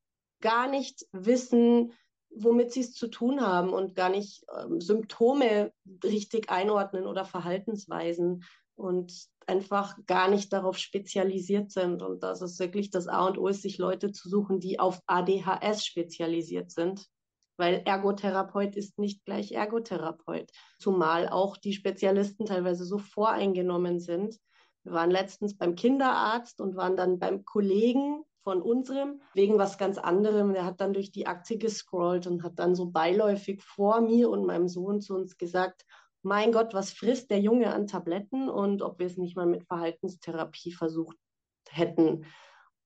gar 0.41 0.69
nicht 0.69 1.07
wissen, 1.13 1.93
womit 2.31 2.73
sie 2.73 2.81
es 2.81 2.93
zu 2.93 3.07
tun 3.07 3.41
haben 3.41 3.73
und 3.73 3.95
gar 3.95 4.09
nicht 4.09 4.45
ähm, 4.59 4.81
Symptome 4.81 5.73
richtig 6.03 6.51
einordnen 6.51 7.07
oder 7.07 7.25
Verhaltensweisen 7.25 8.43
und 8.75 9.29
einfach 9.47 9.97
gar 10.07 10.29
nicht 10.29 10.53
darauf 10.53 10.77
spezialisiert 10.77 11.71
sind. 11.71 12.03
Und 12.03 12.25
das 12.25 12.43
ist 12.43 12.59
wirklich 12.59 12.91
das 12.91 13.07
A 13.07 13.27
und 13.27 13.39
O 13.39 13.47
ist, 13.47 13.63
sich 13.63 13.79
Leute 13.79 14.11
zu 14.11 14.29
suchen, 14.29 14.59
die 14.59 14.81
auf 14.81 15.01
ADHS 15.07 15.87
spezialisiert 15.87 16.73
sind. 16.73 17.07
Weil 17.57 17.83
Ergotherapeut 17.85 18.77
ist 18.77 18.99
nicht 18.99 19.25
gleich 19.25 19.53
Ergotherapeut. 19.53 20.51
Zumal 20.79 21.29
auch 21.29 21.57
die 21.57 21.73
Spezialisten 21.73 22.47
teilweise 22.47 22.85
so 22.85 22.99
voreingenommen 22.99 24.01
sind. 24.01 24.39
Wir 24.83 24.93
waren 24.93 25.11
letztens 25.11 25.57
beim 25.57 25.77
Kinderarzt 25.77 26.61
und 26.61 26.77
waren 26.77 26.97
dann 26.97 27.19
beim 27.19 27.45
Kollegen 27.45 28.25
von 28.43 28.61
unserem 28.61 29.23
wegen 29.33 29.59
was 29.59 29.79
ganz 29.79 29.99
anderem. 29.99 30.53
Der 30.53 30.65
hat 30.65 30.81
dann 30.81 30.93
durch 30.93 31.11
die 31.11 31.27
Akte 31.27 31.57
gescrollt 31.57 32.27
und 32.27 32.43
hat 32.43 32.59
dann 32.59 32.75
so 32.75 32.91
beiläufig 32.91 33.63
vor 33.63 34.01
mir 34.01 34.31
und 34.31 34.45
meinem 34.45 34.69
Sohn 34.69 35.01
zu 35.01 35.15
uns 35.15 35.39
gesagt, 35.39 35.87
mein 36.23 36.53
Gott, 36.53 36.73
was 36.73 36.93
frisst 36.93 37.31
der 37.31 37.41
Junge 37.41 37.73
an 37.73 37.87
Tabletten 37.87 38.49
und 38.49 38.83
ob 38.83 38.99
wir 38.99 39.07
es 39.07 39.17
nicht 39.17 39.37
mal 39.37 39.47
mit 39.47 39.65
Verhaltenstherapie 39.65 40.73
versucht 40.73 41.17
hätten. 41.69 42.25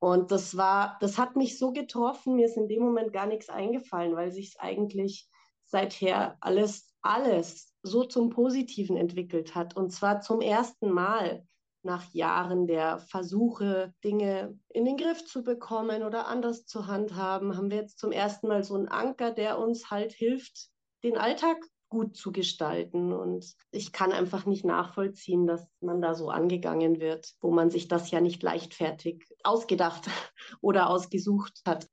Und 0.00 0.30
das 0.30 0.56
war, 0.56 0.96
das 1.00 1.18
hat 1.18 1.36
mich 1.36 1.58
so 1.58 1.72
getroffen, 1.72 2.36
mir 2.36 2.46
ist 2.46 2.56
in 2.56 2.68
dem 2.68 2.82
Moment 2.82 3.12
gar 3.12 3.26
nichts 3.26 3.48
eingefallen, 3.48 4.14
weil 4.14 4.30
sich 4.30 4.60
eigentlich 4.60 5.28
seither 5.64 6.36
alles, 6.40 6.94
alles 7.02 7.74
so 7.82 8.04
zum 8.04 8.30
Positiven 8.30 8.96
entwickelt 8.96 9.54
hat. 9.54 9.76
Und 9.76 9.90
zwar 9.90 10.20
zum 10.20 10.40
ersten 10.40 10.90
Mal 10.90 11.44
nach 11.82 12.12
Jahren 12.12 12.66
der 12.66 12.98
Versuche, 12.98 13.94
Dinge 14.04 14.58
in 14.68 14.84
den 14.84 14.96
Griff 14.96 15.24
zu 15.24 15.42
bekommen 15.42 16.02
oder 16.02 16.26
anders 16.26 16.66
zu 16.66 16.86
handhaben, 16.86 17.56
haben 17.56 17.70
wir 17.70 17.78
jetzt 17.78 17.98
zum 17.98 18.12
ersten 18.12 18.48
Mal 18.48 18.64
so 18.64 18.74
einen 18.74 18.88
Anker, 18.88 19.32
der 19.32 19.58
uns 19.58 19.90
halt 19.90 20.12
hilft, 20.12 20.68
den 21.02 21.16
Alltag 21.16 21.56
gut 21.88 22.16
zu 22.16 22.32
gestalten. 22.32 23.12
Und 23.12 23.54
ich 23.70 23.92
kann 23.92 24.12
einfach 24.12 24.46
nicht 24.46 24.64
nachvollziehen, 24.64 25.46
dass 25.46 25.66
man 25.80 26.00
da 26.00 26.14
so 26.14 26.30
angegangen 26.30 27.00
wird, 27.00 27.34
wo 27.40 27.50
man 27.50 27.70
sich 27.70 27.88
das 27.88 28.10
ja 28.10 28.20
nicht 28.20 28.42
leichtfertig 28.42 29.26
ausgedacht 29.44 30.08
oder 30.60 30.90
ausgesucht 30.90 31.60
hat. 31.66 31.88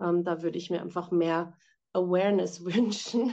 Ähm, 0.00 0.24
da 0.24 0.42
würde 0.42 0.58
ich 0.58 0.70
mir 0.70 0.80
einfach 0.80 1.10
mehr 1.10 1.56
Awareness 1.92 2.64
wünschen 2.64 3.32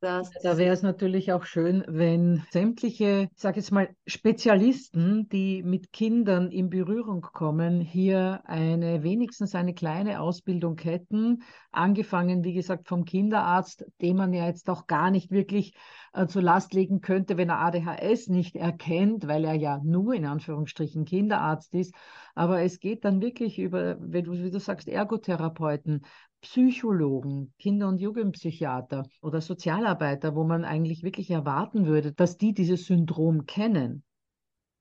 das. 0.00 0.30
Da 0.42 0.56
wäre 0.56 0.72
es 0.72 0.82
natürlich 0.82 1.32
auch 1.32 1.44
schön, 1.44 1.84
wenn 1.86 2.44
sämtliche, 2.50 3.28
ich 3.34 3.40
sage 3.40 3.60
jetzt 3.60 3.70
mal, 3.70 3.88
Spezialisten, 4.06 5.28
die 5.28 5.62
mit 5.62 5.92
Kindern 5.92 6.50
in 6.50 6.70
Berührung 6.70 7.20
kommen, 7.20 7.80
hier 7.80 8.42
eine 8.44 9.02
wenigstens 9.02 9.54
eine 9.54 9.74
kleine 9.74 10.20
Ausbildung 10.20 10.78
hätten, 10.78 11.42
angefangen, 11.70 12.44
wie 12.44 12.54
gesagt, 12.54 12.88
vom 12.88 13.04
Kinderarzt, 13.04 13.84
den 14.00 14.16
man 14.16 14.32
ja 14.32 14.46
jetzt 14.46 14.68
auch 14.70 14.86
gar 14.86 15.10
nicht 15.10 15.30
wirklich 15.30 15.74
äh, 16.12 16.26
zur 16.26 16.42
Last 16.42 16.74
legen 16.74 17.00
könnte, 17.00 17.36
wenn 17.36 17.50
er 17.50 17.60
ADHS 17.60 18.28
nicht 18.28 18.56
erkennt, 18.56 19.28
weil 19.28 19.44
er 19.44 19.54
ja 19.54 19.80
nur 19.84 20.14
in 20.14 20.24
Anführungsstrichen 20.24 21.04
Kinderarzt 21.04 21.74
ist. 21.74 21.94
Aber 22.34 22.62
es 22.62 22.80
geht 22.80 23.04
dann 23.04 23.20
wirklich 23.20 23.58
über, 23.58 23.96
wie 24.00 24.22
du, 24.22 24.32
wie 24.32 24.50
du 24.50 24.60
sagst, 24.60 24.88
Ergotherapeuten, 24.88 26.04
Psychologen, 26.40 27.52
Kinder- 27.58 27.88
und 27.88 28.00
Jugendpsychiater 28.00 29.08
oder 29.22 29.40
Sozialarbeiter, 29.40 30.34
wo 30.34 30.44
man 30.44 30.64
eigentlich 30.64 31.02
wirklich 31.02 31.30
erwarten 31.30 31.86
würde, 31.86 32.12
dass 32.12 32.38
die 32.38 32.54
dieses 32.54 32.86
Syndrom 32.86 33.46
kennen. 33.46 34.04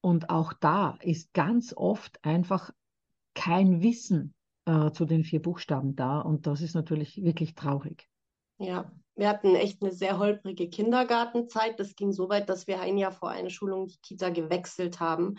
Und 0.02 0.30
auch 0.30 0.54
da 0.54 0.98
ist 1.02 1.34
ganz 1.34 1.74
oft 1.76 2.24
einfach 2.24 2.72
kein 3.34 3.82
Wissen 3.82 4.36
äh, 4.66 4.92
zu 4.92 5.06
den 5.06 5.24
vier 5.24 5.42
Buchstaben 5.42 5.96
da. 5.96 6.20
Und 6.20 6.46
das 6.46 6.62
ist 6.62 6.76
natürlich 6.76 7.24
wirklich 7.24 7.56
traurig. 7.56 8.08
Ja, 8.60 8.92
wir 9.16 9.30
hatten 9.30 9.56
echt 9.56 9.82
eine 9.82 9.92
sehr 9.92 10.20
holprige 10.20 10.70
Kindergartenzeit. 10.70 11.80
Das 11.80 11.96
ging 11.96 12.12
so 12.12 12.30
weit, 12.30 12.50
dass 12.50 12.68
wir 12.68 12.82
ein 12.82 12.98
Jahr 12.98 13.12
vor 13.12 13.30
einer 13.30 13.50
Schulung 13.50 13.88
die 13.88 14.00
Kita 14.02 14.30
gewechselt 14.30 15.00
haben. 15.00 15.36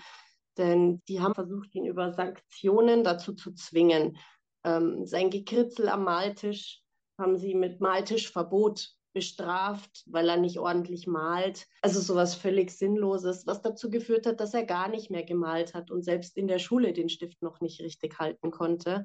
Denn 0.56 1.02
die 1.08 1.20
haben 1.20 1.34
versucht, 1.34 1.74
ihn 1.74 1.84
über 1.86 2.12
Sanktionen 2.12 3.04
dazu 3.04 3.32
zu 3.34 3.52
zwingen, 3.52 4.16
ähm, 4.64 5.06
sein 5.06 5.30
Gekritzel 5.30 5.88
am 5.88 6.04
Maltisch 6.04 6.82
haben 7.18 7.36
sie 7.36 7.54
mit 7.54 7.80
Maltischverbot 7.80 8.90
bestraft, 9.12 10.04
weil 10.06 10.28
er 10.28 10.36
nicht 10.36 10.58
ordentlich 10.58 11.06
malt. 11.06 11.66
Also 11.82 12.00
sowas 12.00 12.34
völlig 12.34 12.70
Sinnloses, 12.70 13.46
was 13.46 13.62
dazu 13.62 13.90
geführt 13.90 14.26
hat, 14.26 14.40
dass 14.40 14.54
er 14.54 14.64
gar 14.64 14.88
nicht 14.88 15.10
mehr 15.10 15.24
gemalt 15.24 15.74
hat 15.74 15.90
und 15.90 16.04
selbst 16.04 16.36
in 16.36 16.46
der 16.46 16.58
Schule 16.58 16.92
den 16.92 17.08
Stift 17.08 17.42
noch 17.42 17.60
nicht 17.60 17.80
richtig 17.80 18.18
halten 18.18 18.50
konnte. 18.50 19.04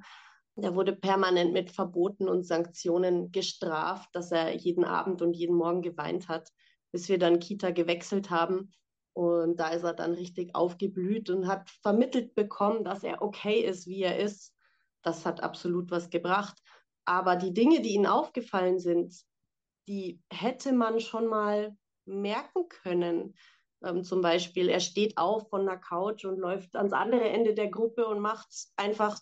Er 0.55 0.75
wurde 0.75 0.95
permanent 0.95 1.51
mit 1.51 1.71
Verboten 1.71 2.29
und 2.29 2.45
Sanktionen 2.45 3.31
gestraft, 3.31 4.09
dass 4.13 4.31
er 4.31 4.55
jeden 4.55 4.83
Abend 4.83 5.21
und 5.23 5.33
jeden 5.33 5.55
Morgen 5.55 5.81
geweint 5.81 6.27
hat, 6.27 6.49
bis 6.91 7.09
wir 7.09 7.17
dann 7.17 7.39
Kita 7.39 7.71
gewechselt 7.71 8.29
haben. 8.29 8.71
Und 9.13 9.59
da 9.59 9.69
ist 9.69 9.83
er 9.83 9.93
dann 9.93 10.13
richtig 10.13 10.53
aufgeblüht 10.53 11.29
und 11.31 11.47
hat 11.47 11.69
vermittelt 11.81 12.35
bekommen, 12.35 12.83
dass 12.83 13.03
er 13.03 13.21
okay 13.21 13.61
ist, 13.61 13.87
wie 13.87 14.03
er 14.03 14.19
ist 14.19 14.53
das 15.03 15.25
hat 15.25 15.41
absolut 15.41 15.91
was 15.91 16.09
gebracht. 16.09 16.57
Aber 17.05 17.35
die 17.35 17.53
Dinge, 17.53 17.81
die 17.81 17.93
ihnen 17.93 18.05
aufgefallen 18.05 18.79
sind, 18.79 19.13
die 19.87 20.21
hätte 20.31 20.71
man 20.71 20.99
schon 20.99 21.27
mal 21.27 21.75
merken 22.05 22.67
können. 22.69 23.35
Ähm, 23.83 24.03
zum 24.03 24.21
Beispiel, 24.21 24.69
er 24.69 24.79
steht 24.79 25.17
auf 25.17 25.49
von 25.49 25.65
der 25.65 25.77
Couch 25.77 26.25
und 26.25 26.39
läuft 26.39 26.75
ans 26.75 26.93
andere 26.93 27.29
Ende 27.29 27.53
der 27.53 27.69
Gruppe 27.69 28.07
und 28.07 28.19
macht 28.19 28.47
einfach 28.77 29.19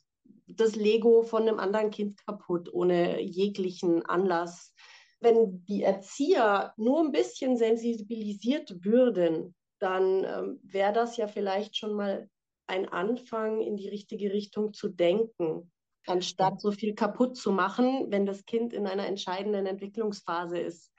das 0.48 0.76
Lego 0.76 1.24
von 1.24 1.44
einem 1.44 1.60
anderen 1.60 1.90
Kind 1.90 2.18
kaputt, 2.26 2.72
ohne 2.72 3.22
jeglichen 3.22 4.06
Anlass. 4.06 4.74
Wenn 5.20 5.64
die 5.66 5.84
Erzieher 5.84 6.74
nur 6.78 7.00
ein 7.00 7.12
bisschen 7.12 7.58
sensibilisiert 7.58 8.84
würden, 8.84 9.56
dann 9.80 10.24
ähm, 10.24 10.60
wäre 10.64 10.94
das 10.94 11.18
ja 11.18 11.28
vielleicht 11.28 11.76
schon 11.78 11.94
mal 11.94 12.30
ein 12.72 12.88
Anfang 12.88 13.60
in 13.62 13.76
die 13.76 13.90
richtige 13.90 14.32
Richtung 14.32 14.74
zu 14.74 14.88
denken, 14.88 15.72
anstatt 16.08 16.62
so 16.62 16.72
viel 16.72 16.96
kaputt 16.96 17.36
zu 17.36 17.52
machen, 17.52 18.08
wenn 18.10 18.26
das 18.26 18.46
Kind 18.46 18.74
in 18.74 18.88
einer 18.88 19.06
entscheidenden 19.06 19.66
Entwicklungsphase 19.66 20.58
ist. 20.58 20.92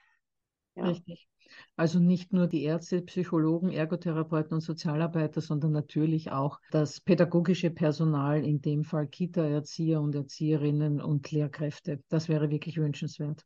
Ja. 0.75 0.85
Richtig. 0.85 1.27
Also 1.75 1.99
nicht 1.99 2.31
nur 2.31 2.47
die 2.47 2.63
Ärzte, 2.63 3.01
Psychologen, 3.01 3.71
Ergotherapeuten 3.71 4.53
und 4.53 4.61
Sozialarbeiter, 4.61 5.41
sondern 5.41 5.71
natürlich 5.71 6.31
auch 6.31 6.59
das 6.71 7.01
pädagogische 7.01 7.69
Personal, 7.69 8.45
in 8.45 8.61
dem 8.61 8.83
Fall 8.83 9.07
Kita-Erzieher 9.07 9.99
und 9.99 10.15
Erzieherinnen 10.15 11.01
und 11.01 11.31
Lehrkräfte. 11.31 12.01
Das 12.09 12.29
wäre 12.29 12.49
wirklich 12.49 12.77
wünschenswert. 12.77 13.45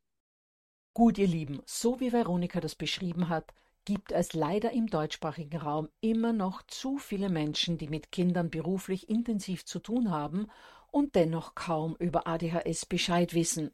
Gut, 0.93 1.17
ihr 1.17 1.27
Lieben, 1.27 1.61
so 1.65 1.99
wie 1.99 2.11
Veronika 2.11 2.59
das 2.59 2.75
beschrieben 2.75 3.29
hat, 3.29 3.53
gibt 3.87 4.11
es 4.11 4.33
leider 4.33 4.73
im 4.73 4.87
deutschsprachigen 4.87 5.61
Raum 5.61 5.87
immer 6.01 6.33
noch 6.33 6.61
zu 6.63 6.97
viele 6.97 7.29
Menschen, 7.29 7.77
die 7.77 7.87
mit 7.87 8.11
Kindern 8.11 8.49
beruflich 8.49 9.07
intensiv 9.07 9.63
zu 9.63 9.79
tun 9.79 10.11
haben 10.11 10.47
und 10.91 11.15
dennoch 11.15 11.55
kaum 11.55 11.95
über 11.97 12.27
ADHS 12.27 12.85
Bescheid 12.85 13.33
wissen. 13.33 13.71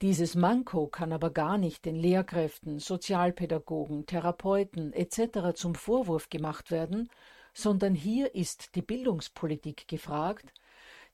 Dieses 0.00 0.34
Manko 0.34 0.86
kann 0.86 1.12
aber 1.12 1.28
gar 1.28 1.58
nicht 1.58 1.84
den 1.84 1.96
Lehrkräften, 1.96 2.78
Sozialpädagogen, 2.78 4.06
Therapeuten 4.06 4.94
etc. 4.94 5.54
zum 5.56 5.74
Vorwurf 5.74 6.30
gemacht 6.30 6.70
werden, 6.70 7.10
sondern 7.52 7.94
hier 7.94 8.34
ist 8.34 8.76
die 8.76 8.82
Bildungspolitik 8.82 9.88
gefragt, 9.88 10.54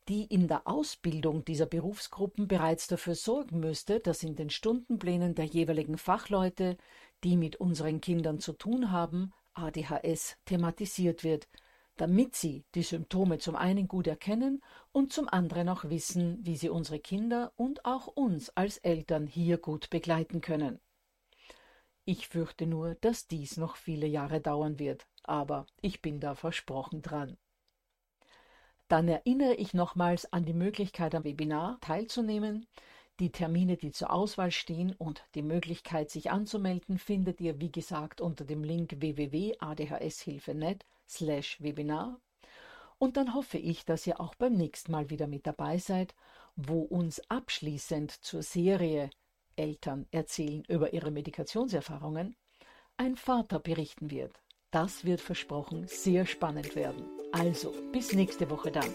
die 0.09 0.25
in 0.25 0.47
der 0.47 0.69
Ausbildung 0.69 1.45
dieser 1.45 1.67
Berufsgruppen 1.67 2.47
bereits 2.47 2.87
dafür 2.87 3.17
sorgen 3.17 3.59
müsste, 3.59 3.99
dass 3.99 4.23
in 4.23 4.37
den 4.37 4.51
Stundenplänen 4.51 5.35
der 5.35 5.47
jeweiligen 5.47 5.99
Fachleute 5.99 6.79
die 7.25 7.37
mit 7.37 7.57
unseren 7.57 8.01
Kindern 8.01 8.41
zu 8.41 8.53
tun 8.53 8.91
haben, 8.91 9.33
ADHS 9.55 10.37
thematisiert 10.45 11.25
wird, 11.25 11.49
damit 11.97 12.37
sie 12.37 12.65
die 12.75 12.83
Symptome 12.83 13.39
zum 13.39 13.57
einen 13.57 13.89
gut 13.89 14.07
erkennen 14.07 14.63
und 14.93 15.13
zum 15.13 15.29
anderen 15.29 15.69
auch 15.69 15.85
wissen, 15.85 16.39
wie 16.43 16.57
sie 16.57 16.69
unsere 16.69 17.01
Kinder 17.01 17.53
und 17.57 17.85
auch 17.85 18.07
uns 18.07 18.51
als 18.51 18.79
Eltern 18.79 19.27
hier 19.27 19.59
gut 19.59 19.91
begleiten 19.91 20.41
können. 20.41 20.81
Ich 22.05 22.29
fürchte 22.29 22.67
nur, 22.67 22.95
dass 22.95 23.27
dies 23.27 23.59
noch 23.59 23.77
viele 23.77 24.07
Jahre 24.07 24.41
dauern 24.41 24.79
wird, 24.79 25.07
aber 25.25 25.67
ich 25.83 26.01
bin 26.01 26.21
da 26.21 26.35
versprochen 26.35 27.03
dran. 27.03 27.37
Dann 28.89 29.09
erinnere 29.09 29.55
ich 29.55 29.75
nochmals 29.75 30.33
an 30.33 30.47
die 30.47 30.55
Möglichkeit 30.55 31.15
am 31.15 31.25
Webinar 31.25 31.79
teilzunehmen. 31.83 32.67
Die 33.21 33.31
Termine, 33.31 33.77
die 33.77 33.91
zur 33.91 34.13
Auswahl 34.13 34.53
stehen 34.53 34.95
und 34.97 35.25
die 35.35 35.43
Möglichkeit, 35.43 36.11
sich 36.11 36.31
anzumelden, 36.31 36.99
findet 36.99 37.41
ihr, 37.41 37.61
wie 37.61 37.73
gesagt, 37.73 38.21
unter 38.21 38.45
dem 38.45 38.63
Link 38.63 38.95
www.adhshilfe.net 39.01 40.85
slash 41.09 41.61
Webinar. 41.61 42.21
Und 42.99 43.17
dann 43.17 43.35
hoffe 43.35 43.59
ich, 43.59 43.85
dass 43.85 44.07
ihr 44.07 44.21
auch 44.21 44.35
beim 44.37 44.55
nächsten 44.55 44.93
Mal 44.93 45.11
wieder 45.11 45.27
mit 45.27 45.47
dabei 45.47 45.79
seid, 45.79 46.15
wo 46.55 46.83
uns 46.83 47.21
abschließend 47.29 48.13
zur 48.13 48.43
Serie 48.43 49.11
Eltern 49.57 50.07
erzählen 50.13 50.65
über 50.69 50.93
ihre 50.93 51.11
Medikationserfahrungen 51.11 52.37
ein 52.97 53.17
Vater 53.17 53.59
berichten 53.59 54.11
wird. 54.11 54.41
Das 54.71 55.05
wird 55.05 55.21
versprochen 55.21 55.87
sehr 55.89 56.27
spannend 56.27 56.77
werden. 56.77 57.05
Also, 57.33 57.73
bis 57.93 58.13
nächste 58.13 58.51
Woche 58.51 58.71
dann. 58.71 58.93